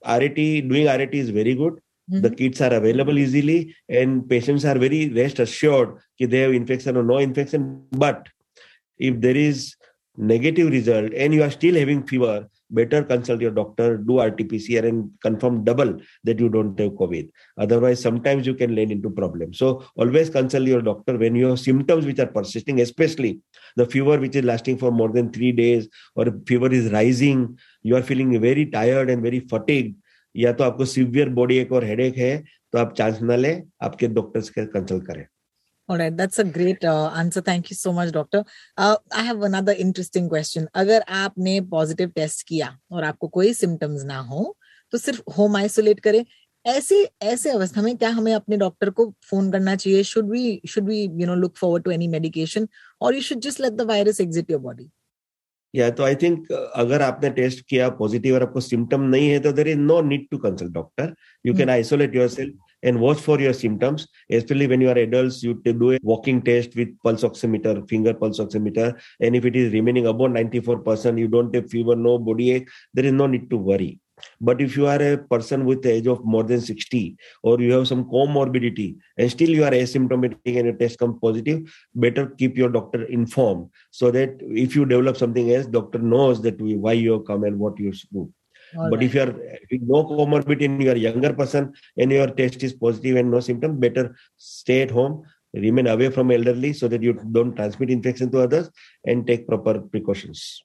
rat 0.04 0.36
doing 0.36 0.86
rat 0.86 1.14
is 1.14 1.30
very 1.30 1.56
good. 1.56 1.80
Mm-hmm. 2.12 2.22
The 2.22 2.30
kits 2.30 2.62
are 2.62 2.74
available 2.74 3.18
easily, 3.18 3.76
and 3.90 4.30
patients 4.30 4.64
are 4.64 4.78
very 4.78 5.10
rest 5.10 5.40
assured 5.40 5.98
that 6.20 6.30
they 6.30 6.40
have 6.40 6.54
infection 6.54 6.98
or 6.98 7.04
no 7.04 7.18
infection. 7.18 7.84
But 7.92 8.28
if 8.98 9.20
there 9.20 9.36
is 9.36 9.76
negative 10.18 10.72
result 10.72 11.12
and 11.14 11.34
you 11.34 11.44
are 11.44 11.52
still 11.52 11.76
having 11.76 12.06
fever, 12.06 12.48
better 12.70 13.04
consult 13.04 13.42
your 13.42 13.52
doctor, 13.52 13.98
do 13.98 14.22
RT-PCR 14.22 14.88
and 14.88 15.10
confirm 15.22 15.64
double 15.64 15.98
that 16.24 16.40
you 16.40 16.50
don't 16.50 16.80
have 16.80 16.92
COVID. 16.92 17.30
Otherwise, 17.58 18.02
sometimes 18.02 18.48
you 18.48 18.54
can 18.54 18.76
land 18.76 18.92
into 18.92 19.10
problems. 19.10 19.58
So 19.58 19.84
always 19.96 20.30
consult 20.30 20.68
your 20.68 20.82
doctor 20.82 21.18
when 21.18 21.36
you 21.36 21.48
have 21.48 21.60
symptoms 21.60 22.06
which 22.06 22.20
are 22.20 22.28
persisting, 22.28 22.82
especially 22.82 23.42
the 23.76 23.86
fever 23.86 24.20
which 24.20 24.36
is 24.36 24.46
lasting 24.46 24.78
for 24.78 24.92
more 24.92 25.10
than 25.10 25.32
three 25.32 25.52
days 25.52 25.88
or 26.16 26.26
fever 26.48 26.72
is 26.72 26.92
rising, 26.92 27.58
you 27.84 27.96
are 27.96 28.04
feeling 28.04 28.40
very 28.40 28.66
tired 28.66 29.10
and 29.10 29.22
very 29.22 29.42
fatigued 29.42 29.96
या 30.36 30.52
तो 30.54 30.64
आपको 30.64 30.86
severe 30.86 31.30
body 31.40 31.58
एक 31.58 31.72
और 31.72 31.86
headache 31.86 32.18
है 32.18 32.38
तो 32.74 32.80
आप 32.80 32.94
chance 32.98 33.20
न 33.24 33.40
ले 33.40 33.56
आपके 33.84 34.08
डॉक्टर 34.10 34.42
से 34.42 34.66
कंसल्ट 34.66 35.08
करें 35.08 35.26
All 35.90 36.00
right, 36.00 36.18
that's 36.18 36.40
a 36.40 36.44
great 36.44 36.84
uh, 36.84 37.12
answer. 37.12 37.42
Thank 37.42 37.70
you 37.70 37.76
so 37.76 37.94
much, 37.94 38.12
doctor. 38.12 38.44
Uh, 38.78 38.98
I 39.14 39.22
have 39.22 39.44
another 39.44 39.74
interesting 39.76 40.30
question. 40.30 40.66
अगर 40.76 41.04
आपने 41.16 41.60
पॉजिटिव 41.70 42.10
टेस्ट 42.16 42.48
किया 42.48 42.78
और 42.92 43.04
आपको 43.04 43.28
कोई 43.28 43.54
सिम्टम्स 43.54 44.04
ना 44.04 44.18
हो 44.30 44.56
तो 44.94 44.98
सिर्फ़ 44.98 45.22
होम 45.38 45.56
आइसोलेट 45.58 46.00
करें 46.00 46.24
ऐसे 46.66 47.04
ऐसे 47.24 47.50
अवस्था 47.52 47.82
में 47.82 47.96
क्या 47.98 48.10
हमें 48.10 48.34
अपने 48.34 48.58
डॉक्टर 48.58 48.90
को 48.90 49.06
फ़ोन 49.30 49.52
करना 49.52 49.76
चाहिए 49.76 50.04
should 50.04 50.30
we 50.32 50.62
should 50.70 50.88
we 50.88 51.02
you 51.04 51.28
know 51.28 51.36
look 51.36 51.56
forward 51.58 51.84
to 51.84 51.92
any 51.92 52.08
medication 52.08 52.68
और 53.02 53.16
you 53.16 53.22
should 53.22 53.40
just 53.40 53.62
let 53.62 53.74
the 53.74 53.82
virus 53.90 54.22
exit 54.22 54.52
your 54.52 54.60
body 54.62 54.90
या 55.76 55.90
तो 55.92 56.04
आई 56.04 56.16
थिंक 56.16 56.52
अगर 56.52 57.02
आपने 57.02 57.30
टेस्ट 57.32 57.66
किया 57.70 57.90
पॉजिटिव 57.98 58.36
और 58.36 58.44
आपको 58.44 58.60
सिम्टम 58.62 59.02
नहीं 59.10 59.30
है 59.30 59.40
तो 59.40 59.52
there 59.54 59.68
is 59.68 59.80
no 59.80 60.02
need 60.04 60.28
to 60.32 60.38
consult 60.38 60.72
doctor 60.74 61.14
you 61.46 61.54
can 61.54 61.70
isolate 61.70 62.16
yourself 62.28 62.54
and 62.84 62.98
watch 63.00 63.18
for 63.18 63.42
your 63.42 63.54
symptoms 63.54 64.08
especially 64.32 64.68
when 64.68 64.82
you 64.82 64.90
are 64.90 64.98
adult 65.00 65.44
you 65.44 65.54
do 65.74 65.92
a 65.92 66.00
walking 66.06 66.42
test 66.44 66.78
with 66.78 66.96
pulse 67.04 67.24
oximeter 67.26 67.82
finger 67.90 68.14
pulse 68.16 68.40
oximeter 68.40 68.94
and 69.22 69.36
if 69.36 69.48
it 69.48 69.56
is 69.56 69.72
remaining 69.72 70.06
about 70.06 70.32
ninety 70.32 70.60
four 70.60 70.84
percent 70.88 71.20
you 71.20 71.28
don't 71.30 71.56
a 71.56 71.62
fever 71.72 71.98
no 71.98 72.18
body 72.26 72.50
ache 72.52 72.70
there 72.96 73.06
is 73.06 73.14
no 73.14 73.28
need 73.28 73.50
to 73.50 73.60
worry 73.72 73.98
but 74.40 74.62
if 74.62 74.76
you 74.78 74.88
are 74.88 75.02
a 75.02 75.18
person 75.18 75.66
with 75.66 75.82
the 75.82 75.92
age 75.92 76.08
of 76.08 76.24
more 76.24 76.44
than 76.44 76.62
60 76.62 77.18
or 77.44 77.60
you 77.60 77.74
have 77.74 77.88
some 77.88 78.06
comorbidity 78.06 78.98
and 79.18 79.30
still 79.30 79.50
you 79.50 79.64
are 79.64 79.72
asymptomatic 79.72 80.40
and 80.46 80.66
your 80.66 80.74
test 80.76 81.00
comes 81.00 81.18
positive, 81.22 81.62
better 81.94 82.28
keep 82.28 82.58
your 82.58 82.70
doctor 82.70 83.04
informed 83.04 83.70
so 83.92 84.12
that 84.12 84.38
if 84.42 84.76
you 84.76 84.86
develop 84.86 85.18
something 85.18 85.54
else, 85.54 85.66
doctor 85.66 86.00
knows 86.00 86.42
that 86.42 86.60
why 86.62 86.94
you 86.94 87.14
have 87.14 87.26
come 87.26 87.44
and 87.44 87.60
what 87.60 87.80
you 87.80 87.92
should 87.92 88.10
do. 88.12 88.32
All 88.78 88.90
but 88.90 89.00
right. 89.00 89.06
if 89.06 89.14
you 89.14 89.22
are 89.22 89.36
if 89.70 89.82
no 89.82 90.04
comorbidity 90.04 90.66
and 90.66 90.82
you 90.82 90.90
are 90.90 90.96
a 90.96 90.98
younger 90.98 91.34
person 91.34 91.74
and 91.98 92.12
your 92.12 92.28
test 92.28 92.64
is 92.64 92.74
positive 92.74 93.16
and 93.18 93.32
no 93.32 93.40
symptom, 93.40 93.80
better 93.80 94.16
stay 94.38 94.82
at 94.82 94.92
home, 94.92 95.24
remain 95.54 95.88
away 95.88 96.10
from 96.10 96.32
elderly 96.32 96.74
so 96.74 96.88
that 96.88 97.02
you 97.02 97.14
don't 97.32 97.56
transmit 97.56 97.90
infection 97.90 98.32
to 98.32 98.42
others 98.42 98.70
and 99.06 99.28
take 99.28 99.48
proper 99.48 99.80
precautions. 99.80 100.64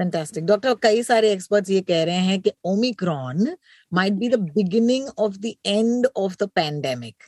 Fantastic 0.00 0.44
doctor 0.46 0.74
कई 0.82 1.02
सारे 1.02 1.32
experts 1.32 1.70
ये 1.70 1.80
कह 1.82 2.02
रहे 2.04 2.16
हैं 2.16 2.40
कि 2.42 2.52
Omicron 2.66 3.46
might 3.92 4.12
be 4.12 4.28
the 4.28 4.34
beginning 4.50 5.08
of 5.18 5.36
the 5.38 5.52
end 5.66 6.06
of 6.16 6.36
the 6.42 6.48
pandemic 6.54 7.24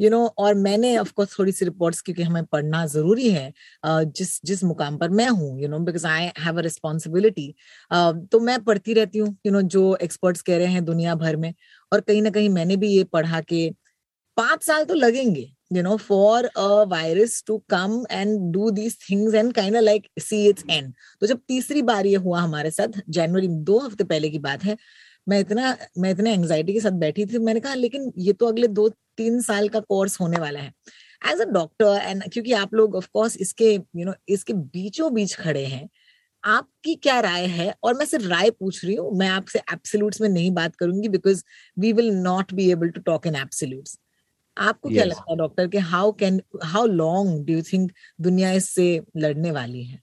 you 0.00 0.10
know 0.10 0.24
और 0.38 0.54
मैंने 0.56 0.96
of 0.98 1.12
थोड़ी 1.38 1.52
सी 1.52 1.64
रिपोर्ट्स 1.64 2.00
क्योंकि 2.00 2.22
हमें 2.22 2.44
पढ़ना 2.46 2.84
ज़रूरी 2.86 3.30
है 3.30 3.52
जिस 3.86 4.40
जिस 4.44 4.64
मुकाम 4.64 4.98
पर 4.98 5.10
मैं 5.10 5.28
हूँ 5.30 5.60
you 5.62 5.68
know 5.68 5.78
because 5.80 6.06
I 6.06 6.28
a 6.28 6.60
responsibility 6.60 7.54
तो 7.92 8.40
मैं 8.40 8.62
पढ़ती 8.64 8.94
रहती 8.94 9.18
हूँ 9.18 9.36
यू 9.46 9.52
नो 9.52 9.62
जो 9.76 9.96
एक्सपर्ट्स 10.02 10.42
कह 10.42 10.58
रहे 10.58 10.66
हैं 10.68 10.84
दुनिया 10.84 11.14
भर 11.16 11.36
में। 11.36 11.52
और 11.92 12.00
कहीं 12.00 12.22
ना 12.22 12.30
कहीं 12.30 12.48
मैंने 12.50 12.76
भी 12.76 12.88
ये 12.88 13.04
पढ़ा 13.12 13.40
कि 13.42 13.70
पाँच 14.36 14.62
साल 14.64 14.84
तो 14.84 14.94
लगेंगे। 14.94 15.50
You 15.70 15.82
know 15.82 15.98
for 15.98 16.48
a 16.56 16.86
virus 16.86 17.42
to 17.42 17.62
come 17.68 18.06
and 18.08 18.52
do 18.52 18.70
these 18.70 18.94
things 18.96 19.34
and 19.34 19.54
kind 19.54 19.76
of 19.76 19.82
like 19.82 20.08
see 20.18 20.46
its 20.48 20.64
end. 20.70 20.92
तो 21.20 21.26
जब 21.26 21.40
तीसरी 21.48 21.82
बार 21.82 22.06
ये 22.06 22.16
हुआ 22.16 22.40
हमारे 22.40 22.70
साथ 22.70 23.00
जनवरी 23.08 23.48
दो 23.48 23.78
हफ़्ते 23.78 24.04
पहले 24.04 24.30
की 24.30 24.38
बात 24.38 24.64
है 24.64 24.76
मैं 25.28 25.40
इतना 25.40 25.76
मैं 25.98 26.10
इतने 26.10 26.32
एंग्जाइटी 26.32 26.72
के 26.72 26.80
साथ 26.80 26.98
बैठी 27.00 27.26
थी 27.26 27.38
मैंने 27.38 27.60
कहा 27.60 27.74
लेकिन 27.74 28.12
ये 28.18 28.32
तो 28.32 28.46
अगले 28.46 28.68
दो 28.68 28.88
तीन 29.16 29.40
साल 29.42 29.68
का 29.68 29.80
कोर्स 29.80 30.20
होने 30.20 30.38
वाला 30.40 30.60
है। 30.60 30.72
एज 31.32 31.40
अ 31.40 31.44
डॉक्टर 31.52 32.00
एंड 32.02 32.22
क्योंकि 32.32 32.52
आप 32.52 32.74
लोग 32.74 32.94
ऑफ़ 32.96 33.08
कोर्स 33.12 33.36
इसके 33.36 33.72
यू 33.72 33.80
you 33.80 34.04
नो 34.06 34.10
know, 34.10 34.20
इसके 34.28 34.52
बीचों 34.52 35.12
बीच 35.14 35.34
खड़े 35.34 35.64
हैं 35.66 35.88
आपकी 36.44 36.94
क्या 36.94 37.18
राय 37.20 37.46
है? 37.48 37.74
और 37.82 37.94
मैं 37.98 38.06
सिर्फ़ 38.06 38.26
राय 38.28 38.50
पूछ 38.50 38.84
रही 38.84 38.94
हूँ 38.94 39.10
मैं 39.18 39.28
आपसे 39.28 39.58
एब्सोल्यूट्स 39.72 40.20
में 40.20 40.28
नहीं 40.28 40.50
बात 40.54 40.76
करूँगी 40.76 41.08
because 41.08 41.42
we 41.76 41.92
will 41.92 42.10
not 42.14 42.52
be 42.54 42.70
able 42.72 42.88
to 42.88 43.00
talk 43.02 43.26
in 43.26 43.36
absolutes 43.36 43.98
आपको 44.58 44.88
yes. 44.88 44.96
क्या 44.96 45.04
लगता 45.04 45.30
है 45.30 45.36
डॉक्टर 45.36 45.68
कि 45.68 45.78
how 45.78 46.12
can 46.12 46.40
how 46.64 46.86
long 46.86 47.44
do 47.46 47.52
you 47.52 47.62
think 47.62 47.92
दुनिया 48.20 48.52
इससे 48.52 49.02
लड़ने 49.16 49.50
वाली 49.50 49.84
है 49.84 50.00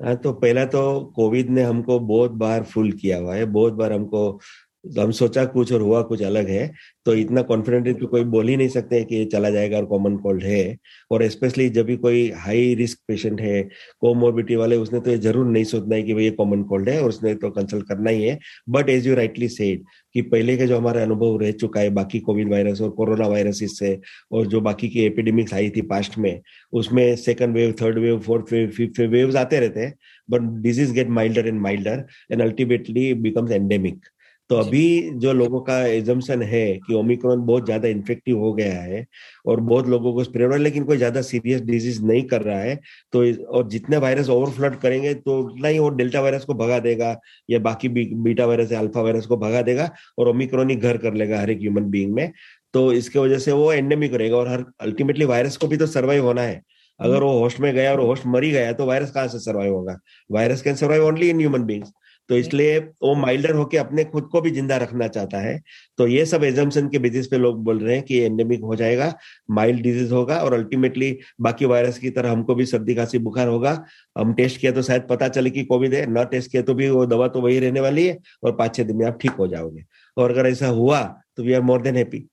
हाँ 0.00 0.16
तो 0.16 0.32
पहला 0.32 0.64
तो 0.64 1.00
कोविड 1.16 1.50
ने 1.50 1.62
हमको 1.62 1.98
बहुत 2.00 2.30
बार 2.30 2.62
फुल 2.62 2.92
किया 2.92 3.18
हुआ 3.18 3.34
है 3.34 3.44
बहुत 3.44 3.72
बार 3.72 3.92
हमको 3.92 4.40
तो 4.86 5.00
हम 5.00 5.10
सोचा 5.12 5.44
कुछ 5.46 5.72
और 5.72 5.80
हुआ, 5.80 6.00
कुछ 6.02 6.22
अलग 6.22 6.48
है। 6.48 6.70
तो 7.06 7.14
इतना 7.14 7.42
कॉन्फिडेंटली 7.42 7.92
तो 7.94 8.06
कोई 8.06 8.24
बोल 8.26 8.48
ही 8.48 8.56
नहीं 8.56 8.68
सकते 8.68 9.02
कि 9.04 9.16
ये 9.16 9.24
चला 9.24 9.50
जाएगा 9.50 9.76
और 9.76 9.84
कॉमन 9.86 10.16
कोल्ड 10.16 10.42
है। 10.44 10.76
और 11.10 11.26
स्पेशली 11.28 11.68
जब 11.70 11.86
भी 11.86 11.96
कोई 11.96 12.30
हाई 12.36 12.74
रिस्क 12.74 12.98
पेशेंट 13.08 13.40
है 13.40 13.62
कोमोर्बिटी 14.00 14.56
वाले, 14.56 14.76
उसने 14.76 15.00
तो 15.00 15.10
ये 15.10 15.18
ज़रूर 15.18 15.46
नहीं 15.46 15.64
सोचना 15.64 15.94
है 15.96 16.02
कि 16.02 16.14
भाई 16.14 16.24
ये 16.24 16.30
कॉमन 16.32 16.62
कोल्ड 16.64 16.88
है 16.88 17.00
और 17.02 17.08
उसने 17.08 17.34
तो 17.34 17.50
कंसल्ट 17.50 17.86
करना 17.88 18.10
ही 18.10 18.22
है। 18.24 18.38
But 18.68 18.88
as 18.90 19.06
you 19.06 19.14
rightly 19.14 19.48
said 19.48 19.84
कि 20.14 20.22
पहले 20.24 20.56
के 20.56 20.66
जो 20.66 20.76
हमारा 20.78 21.02
अनुभव 21.02 21.36
रह 21.40 21.50
चुका 21.52 21.80
है, 21.80 21.90
बाकी 21.90 22.18
कोविड 22.20 22.50
वायरस 22.50 22.80
और 22.80 22.90
कोरोना 22.90 23.26
वायरस 23.28 23.60
से, 23.78 23.98
और 24.32 24.46
जो 24.46 24.60
बाकी 24.60 24.88
की 24.88 25.04
एपिडेमिक्स 25.04 25.54
आई 25.54 25.70
थी 25.70 25.82
पास्ट 25.84 26.18
में, 26.18 26.40
उसमें 26.72 27.16
second 27.16 27.56
wave 27.56 27.74
third 27.82 27.98
wave 27.98 28.18
fourth 28.20 28.52
wave 28.52 28.70
fifth 28.76 29.00
wave 29.02 29.36
आते 29.38 29.60
रहते 29.60 29.80
हैं। 29.80 29.94
But 30.28 30.42
disease 30.62 30.92
get 30.94 31.08
milder 31.10 31.46
and 31.48 31.60
milder 31.60 32.04
and 32.32 32.42
ultimately 32.42 33.12
becomes 33.16 33.50
endemic 33.52 34.06
तो 34.50 34.56
अभी 34.56 35.10
जो 35.20 35.32
लोगों 35.32 35.60
का 35.60 35.78
एजम्पन 35.86 36.42
है 36.42 36.66
कि 36.86 36.94
ओमिक्रॉन 36.94 37.40
बहुत 37.46 37.64
ज़्यादा 37.64 37.88
इन्फेक्टिव 37.88 38.38
हो 38.38 38.52
गया 38.54 38.80
है 38.82 39.04
और 39.46 39.60
बहुत 39.62 39.86
लोगों 39.88 40.12
को 40.14 40.24
स्प्रेड 40.24 40.42
हो 40.42 40.48
रहा 40.48 40.56
है 40.58 40.62
लेकिन 40.62 40.84
कोई 40.84 40.96
ज़्यादा 40.96 41.22
सीरियस 41.22 41.60
डिज़ीज़ 41.62 42.02
नहीं 42.04 42.22
कर 42.24 42.42
रहा 42.42 42.58
है 42.58 42.76
तो 43.12 43.24
और 43.48 43.68
जितने 43.68 43.96
वायरस 43.96 44.28
ओवरफ्लड 44.30 44.76
करेंगे 44.80 45.14
तो 45.14 45.38
उतना 45.40 45.68
ही 45.68 45.78
वो 45.78 45.88
डेल्टा 45.92 46.20
वायरस 46.20 46.44
को 46.44 46.54
भगा 46.54 46.78
देगा 46.80 47.16
या 47.48 47.58
बाकी 47.60 47.88
बीटा 47.88 48.46
वायरस 48.46 48.72
या 48.72 48.78
अल्फ़ा 48.80 49.02
वायरस 49.02 49.26
को 49.26 49.36
भगा 49.36 49.62
देगा 49.62 49.90
और 50.18 50.28
ओमिक्रॉन 50.28 50.70
ही 50.70 50.76
घर 50.76 50.96
कर 50.98 51.14
लेगा 51.14 51.40
हर 51.40 51.50
एक 51.50 51.60
ह्यूमन 51.60 51.90
बींग 51.90 52.14
में। 52.14 52.30
तो 52.74 52.92
इसके 52.92 53.18
वजह 53.18 53.38
से 53.38 53.52
वो 53.52 53.72
एंडेमिक 53.72 54.14
रहेगा 54.14 54.36
और 54.36 54.48
हर 54.48 54.64
अल्टीमेटली 54.82 55.24
वायरस 55.24 55.56
को 55.56 55.66
भी 55.66 55.76
तो 55.76 55.86
सर्वाइव 55.88 56.24
होना 56.24 56.42
है। 56.42 56.60
अगर 57.00 57.22
वो 57.22 57.38
होस्ट 57.40 57.60
में 57.60 57.72
गया 57.74 57.92
और 57.92 58.00
होस्ट 58.00 58.26
मरी 58.26 58.50
गया 58.52 58.72
तो 58.72 58.86
वायरस 58.86 59.10
कहाँ 59.12 59.28
से 59.28 59.38
सर्वाइव 59.40 59.72
होगा? 59.74 59.96
Virus 60.30 60.62
can 60.62 60.74
survive 60.76 61.04
only 61.06 61.28
in 61.30 61.38
human 61.40 61.64
beings 61.64 61.92
तो 62.28 62.36
इसलिए 62.36 62.78
वो 62.78 63.14
माइल्डर 63.14 63.54
होके 63.54 63.76
अपने 63.78 64.04
खुद 64.04 64.28
को 64.32 64.40
भी 64.40 64.50
ज़िंदा 64.50 64.76
रखना 64.76 65.08
चाहता 65.08 65.38
है। 65.38 65.60
तो 65.98 66.06
ये 66.06 66.24
सब 66.26 66.44
एजम्पन 66.44 66.88
के 66.88 66.98
बेसिस 66.98 67.26
पे 67.26 67.38
लोग 67.38 67.62
बोल 67.64 67.78
रहे 67.78 67.94
हैं 67.94 68.04
कि 68.04 68.18
एंडेमिक 68.20 68.60
हो 68.60 68.76
जाएगा 68.76 69.12
माइल्ड 69.50 69.82
डिज़ीज़ 69.82 70.12
होगा 70.14 70.38
और 70.40 70.54
अल्टीमेटली 70.54 71.16
बाकी 71.40 71.64
वायरस 71.64 71.98
की 71.98 72.10
तरह 72.10 72.32
हमको 72.32 72.54
भी 72.54 72.66
सर्दी 72.66 72.94
खांसी 72.94 73.18
बुखार 73.18 73.48
होगा। 73.48 73.72
हम 74.18 74.34
टेस्ट 74.34 74.60
किया 74.60 74.72
तो 74.72 74.82
शायद 74.82 75.06
पता 75.10 75.28
चले 75.28 75.50
कि 75.50 75.64
कोविड 75.64 75.94
है 75.94 76.04
न 76.12 76.24
टेस्ट 76.30 76.50
किया 76.50 76.62
तो 76.62 76.74
भी 76.74 76.88
वो 76.90 77.06
दवा 77.06 77.28
तो 77.28 77.40
वही 77.40 77.58
रहने 77.60 77.80
वाली 77.80 78.06
है 78.06 78.18
और 78.44 78.56
पाँच 78.56 78.76
छह 78.76 78.84
दिन 78.84 78.96
में 78.96 79.06
आप 79.06 79.18
ठीक 79.22 79.32
हो 79.32 79.46
जाओगे। 79.48 79.84
और 80.16 80.30
अगर 80.30 80.46
ऐसा 80.48 80.68
हुआ 80.68 81.02
तो 81.36 81.42
we 81.42 81.52
are 81.52 81.62
more 81.62 81.82
than 81.82 81.96
happy 81.96 82.26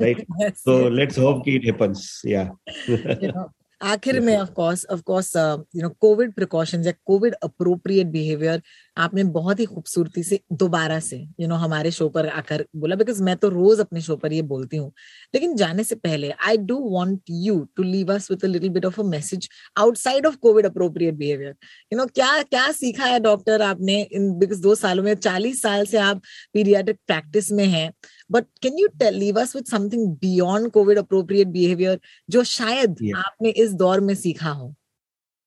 right? 0.00 0.20
So 0.56 0.74
let's 0.88 1.16
hope 1.16 1.46
it 1.46 1.64
happens 1.64 2.22
yeah. 2.24 2.48
आखिर 3.80 4.18
में 4.20 4.36
of 4.36 4.50
course 4.52 4.84
of 4.90 5.00
course 5.06 5.32
you 5.36 5.82
know 5.82 5.88
Covid 6.00 6.32
precautions 6.34 6.86
या 6.86 6.92
कोविड 7.06 7.34
अप्रोप्रिएट 7.42 8.06
बिहेवियर 8.12 8.60
आपने 8.96 9.24
बहुत 9.36 9.60
ही 9.60 9.64
खूबसूरती 9.64 10.22
से 10.22 10.38
दोबारा 10.52 10.98
से 11.00 11.16
यू 11.16 11.26
you 11.40 11.48
नो 11.48 11.54
know, 11.54 11.64
हमारे 11.64 11.90
शो 11.90 12.08
पर 12.08 12.26
आकर 12.28 12.64
बोला। 12.76 12.96
बिकॉज़ 12.96 13.22
मैं 13.22 13.36
तो 13.36 13.48
रोज 13.48 13.80
अपने 13.80 14.00
शो 14.00 14.16
पर 14.16 14.32
ये 14.32 14.42
बोलती 14.42 14.76
हूँ। 14.76 14.92
लेकिन 15.34 15.54
जाने 15.56 15.84
से 15.84 15.94
पहले 15.94 16.30
I 16.46 16.56
do 16.58 16.78
want 16.90 17.20
you 17.30 17.58
to 17.76 17.82
leave 17.82 18.12
us 18.14 18.30
with 18.30 18.44
little 18.44 18.70
bit 18.70 18.84
of 18.86 19.00
a 19.00 19.04
message 19.04 19.48
outside 19.78 20.26
of 20.26 20.36
Covid 20.42 20.66
appropriate 20.66 21.14
behaviour 21.14 21.54
you 21.92 21.98
know 21.98 22.06
क्या 22.14 22.42
क्या 22.42 22.70
सीखा 22.72 23.04
है 23.04 23.20
डॉक्टर 23.20 23.62
आपने 23.62 24.00
इन 24.02 24.30
बिकॉज़ 24.38 24.62
दो 24.62 24.74
सालों 24.74 25.02
में 25.04 25.14
चालीस 25.14 25.62
साल 25.62 25.84
से 25.86 25.98
आप 25.98 26.20
पीरियाडिक 26.54 26.98
प्रैक्टिस 27.06 27.52
में 27.52 27.64
हैं। 27.66 27.90
But 28.30 28.44
can 28.62 28.78
you 28.78 28.88
leave 29.10 29.40
us 29.40 29.54
with 29.56 29.64
something 29.66 30.06
beyond 30.16 30.70
Covid 30.72 30.98
appropriate 30.98 31.48
behaviour 31.48 31.98
जो 32.30 32.42
शायद 32.44 32.96
yeah. 33.02 33.18
आपने 33.18 33.50
इस 33.50 33.72
दौर 33.74 34.00
में 34.00 34.14
सीखा 34.14 34.50
हो? 34.50 34.74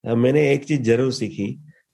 मैंने 0.03 0.51
एक 0.51 0.63
चीज़ 0.65 0.81
ज़रूर 0.83 1.11
सीखी 1.13 1.51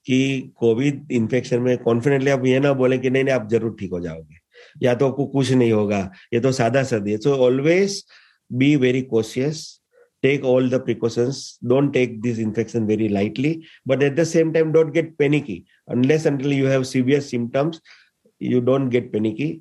कि 0.08 0.52
कोविड 0.58 1.12
इन्फेक्शन 1.12 1.62
में 1.62 1.78
कॉन्फिडेंटली 1.78 2.30
आप 2.32 2.45
ये 2.45 2.60
ना 2.60 2.73
बोले 2.73 2.97
कि 2.97 3.10
नहीं 3.10 3.23
नहीं 3.23 3.36
आप 3.36 3.47
ज़रूर 3.52 3.76
ठीक 3.80 3.91
हो 3.91 4.00
जाओगे। 4.00 4.36
या 4.84 4.93
तो 4.95 5.08
आपको 5.08 5.26
कुछ 5.28 5.52
नहीं 5.52 5.71
होगा 5.71 6.00
ये 6.34 6.39
तो 6.39 6.52
सादा 6.52 6.84
सर्दी 6.84 7.12
है 7.12 7.17
so 7.17 7.36
always 7.45 8.04
be 8.52 8.76
very 8.76 9.02
cautious 9.12 9.65
take 10.23 10.45
all 10.45 10.69
the 10.69 10.76
precautions 10.86 11.60
don't 11.65 11.91
take 11.93 12.19
this 12.21 12.39
infection 12.39 12.84
very 12.86 13.08
lightly 13.10 13.54
but 13.88 14.04
at 14.04 14.15
the 14.15 14.23
same 14.23 14.52
time 14.54 14.71
don't 14.71 14.93
get 14.93 15.15
panicky 15.17 15.63
unless 15.91 16.28
until 16.28 16.54
you 16.54 16.67
have 16.67 16.84
severe 16.84 17.21
symptoms 17.21 17.82
you 18.41 18.62
don't 18.62 18.89
get 18.91 19.12
panicky 19.12 19.52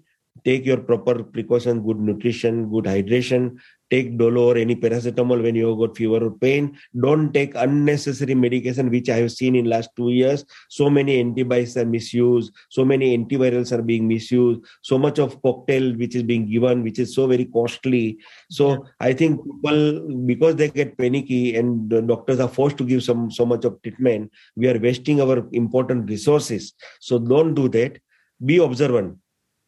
take 0.44 0.64
your 0.64 0.78
proper 0.78 1.22
precaution, 1.22 1.82
good 1.82 1.98
nutrition, 1.98 2.70
good 2.70 2.84
hydration. 2.84 3.56
Take 3.88 4.18
Dolo 4.18 4.48
or 4.50 4.56
any 4.56 4.74
paracetamol 4.74 5.40
when 5.40 5.54
you 5.54 5.68
have 5.68 5.78
got 5.78 5.96
fever 5.96 6.24
or 6.24 6.32
pain. 6.32 6.76
Don't 7.00 7.32
take 7.32 7.54
unnecessary 7.54 8.34
medication, 8.34 8.90
which 8.90 9.08
I 9.08 9.18
have 9.18 9.30
seen 9.30 9.54
in 9.54 9.66
last 9.66 9.90
two 9.94 10.10
years. 10.10 10.44
So 10.68 10.90
many 10.90 11.20
antibiotics 11.20 11.76
are 11.76 11.84
misused. 11.84 12.52
So 12.68 12.84
many 12.84 13.16
antivirals 13.16 13.70
are 13.70 13.82
being 13.82 14.08
misused. 14.08 14.62
So 14.82 14.98
much 14.98 15.20
of 15.20 15.40
cocktail 15.40 15.94
which 15.94 16.16
is 16.16 16.24
being 16.24 16.50
given, 16.50 16.82
which 16.82 16.98
is 16.98 17.14
so 17.14 17.28
very 17.28 17.44
costly. 17.44 18.18
So 18.50 18.70
yeah. 18.70 18.78
I 18.98 19.12
think 19.12 19.40
people, 19.44 20.16
because 20.26 20.56
they 20.56 20.68
get 20.68 20.98
panicky 20.98 21.54
and 21.54 21.88
the 21.88 22.02
doctors 22.02 22.40
are 22.40 22.48
forced 22.48 22.78
to 22.78 22.84
give 22.84 23.04
some 23.04 23.30
so 23.30 23.46
much 23.46 23.64
of 23.64 23.80
treatment, 23.82 24.32
we 24.56 24.68
are 24.68 24.80
wasting 24.80 25.20
our 25.20 25.46
important 25.52 26.10
resources. 26.10 26.74
So 27.00 27.20
don't 27.20 27.54
do 27.54 27.68
that. 27.68 28.00
Be 28.44 28.58
observant 28.58 29.18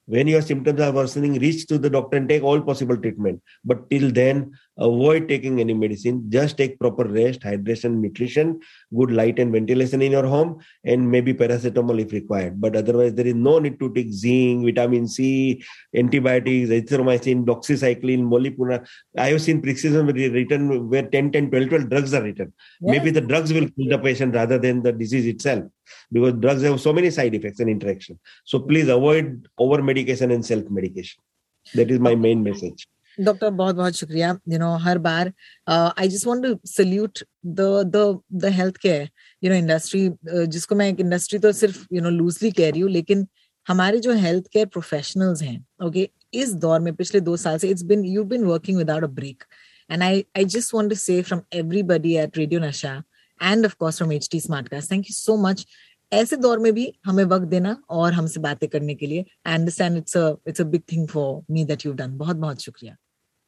when 0.09 0.27
your 0.27 0.40
symptoms 0.40 0.81
are 0.81 0.92
worsening 0.92 1.35
reach 1.44 1.66
to 1.66 1.79
the 1.79 1.90
doctor 1.90 2.16
and 2.16 2.29
take 2.29 2.42
all 2.42 2.61
possible 2.61 2.97
treatment. 2.97 3.42
But 3.64 3.88
till 3.90 4.11
then 4.11 4.53
avoid 4.79 5.29
taking 5.29 5.61
any 5.61 5.75
medicine. 5.75 6.31
Just 6.31 6.57
take 6.57 6.79
proper 6.79 7.05
rest 7.05 7.40
hydration 7.40 8.01
nutrition 8.01 8.61
good 8.97 9.11
light 9.11 9.38
and 9.38 9.53
ventilation 9.53 10.01
in 10.03 10.12
your 10.12 10.27
home 10.27 10.61
and 10.85 11.11
maybe 11.11 11.35
paracetamol 11.35 12.01
if 12.01 12.12
required. 12.12 12.61
But 12.61 12.77
otherwise 12.77 13.14
there 13.14 13.27
is 13.27 13.35
no 13.35 13.59
need 13.59 13.79
to 13.81 13.92
take 13.92 14.12
zinc 14.12 14.64
vitamin 14.64 15.07
c 15.07 15.62
antibiotics 15.94 16.71
erythromycin 16.71 17.44
doxycycline 17.44 18.25
molipuna 18.33 18.77
i 19.16 19.29
have 19.31 19.42
seen 19.42 19.61
prescription 19.61 20.07
written 20.07 20.88
where 20.88 21.03
10 21.03 21.33
10 21.33 21.51
12 21.51 21.68
12 21.68 21.88
drugs 21.90 22.14
are 22.14 22.23
written. 22.23 22.53
Yeah. 22.81 22.92
maybe 22.92 23.11
the 23.11 23.21
drugs 23.21 23.53
will 23.53 23.68
kill 23.77 23.88
the 23.94 23.99
patient 23.99 24.35
rather 24.35 24.59
than 24.59 24.83
the 24.83 24.92
disease 24.92 25.27
itself 25.27 25.64
because 26.12 26.35
drugs 26.35 26.62
have 26.62 26.81
so 26.81 26.92
many 26.92 27.11
side 27.11 27.35
effects 27.35 27.61
and 27.61 27.70
interaction. 27.70 28.18
So 28.44 28.61
please 28.61 28.88
avoid 28.88 29.48
over 29.59 29.83
medication 29.83 30.31
and 30.31 30.44
self 30.44 30.70
medication. 30.70 31.20
That 31.66 31.90
is 31.90 32.01
my 32.01 32.14
main 32.29 32.42
message. 32.42 32.88
Doctor 33.18 33.51
बहुत 33.51 33.74
बहुत 33.77 33.94
शुक्रिया 33.96 34.29
you 34.48 34.59
know 34.59 34.66
हर 34.83 34.98
बार 35.05 35.33
I 35.68 36.09
just 36.09 36.27
want 36.27 36.44
to 36.44 36.55
salute 36.70 37.18
the 37.46 37.61
the 37.94 38.03
the 38.42 38.53
health 38.59 38.77
care 38.83 39.09
you 39.44 39.51
know 39.51 39.57
industry 39.57 40.09
जिसको 40.24 40.74
मैं 40.74 40.88
एक 40.88 41.01
industry 41.01 41.38
तो 41.38 41.53
सिर्फ़ 41.61 41.87
you 41.94 42.03
know 42.03 42.11
loosely 42.11 42.51
कह 42.51 42.70
रही 42.70 42.81
हूँ, 42.81 42.90
लेकिन 42.90 43.27
हमारे 43.66 43.98
जो 44.01 44.12
हेल्थ 44.16 44.46
केयर 44.53 44.66
प्रोफेशनल्स 44.66 45.42
हैं 45.42 45.64
ओके 45.87 46.09
इस 46.35 46.53
दौर 46.64 46.81
में 46.81 46.94
पिछले 46.94 47.20
दो 47.20 47.37
साल 47.37 47.59
से 47.59 47.68
it's 47.68 47.83
been 47.90 48.05
you 48.05 48.24
been 48.24 48.44
working 48.44 48.79
without 48.79 49.05
a 49.05 49.12
break 49.18 49.44
and 49.90 50.03
I 50.03 50.24
I 50.37 50.44
just 50.57 50.74
want 50.74 50.90
to 50.90 50.96
say 50.96 51.20
from 51.22 51.40
everybody 51.62 52.16
at 52.16 52.38
Radio 52.38 52.61
Nasha 52.61 53.03
and 53.42 53.64
of 53.66 53.74
course 53.79 53.96
from 53.96 54.12
H 54.12 54.29
T 54.33 54.40
smart 54.40 54.68
cast 54.68 54.90
thank 54.92 55.07
you 55.07 55.14
so 55.14 55.37
much 55.42 55.66
ऐसे 56.12 56.37
दौर 56.37 56.59
में 56.59 56.72
भी 56.74 56.92
हमें 57.07 57.24
वक्त 57.24 57.46
देना 57.46 57.77
और 57.90 58.12
हमसे 58.12 58.40
बातें 58.40 58.68
करने 58.68 58.94
के 58.94 59.07
लिए। 59.07 59.24
I 59.46 59.55
understand 59.55 59.96
it's 59.96 60.16
it's 60.48 60.61
a 60.61 60.64
big 60.64 60.83
thing 60.92 61.09
for 61.09 61.42
me 61.51 61.64
that 61.64 61.87
you 61.87 61.92
done 61.92 62.16
बहुत 62.18 62.37
बहुत 62.37 62.62
शुक्रिया। 62.62 62.94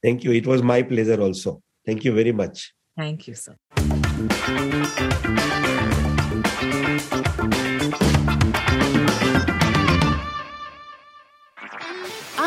Thank 0.05 0.25
you 0.25 0.33
it 0.33 0.47
was 0.47 0.63
my 0.63 0.83
pleasure 0.93 1.21
also 1.21 1.61
thank 1.89 2.07
you 2.07 2.13
very 2.13 2.33
much 2.33 2.67
thank 3.01 3.29
you 3.29 3.35
sir 3.35 3.57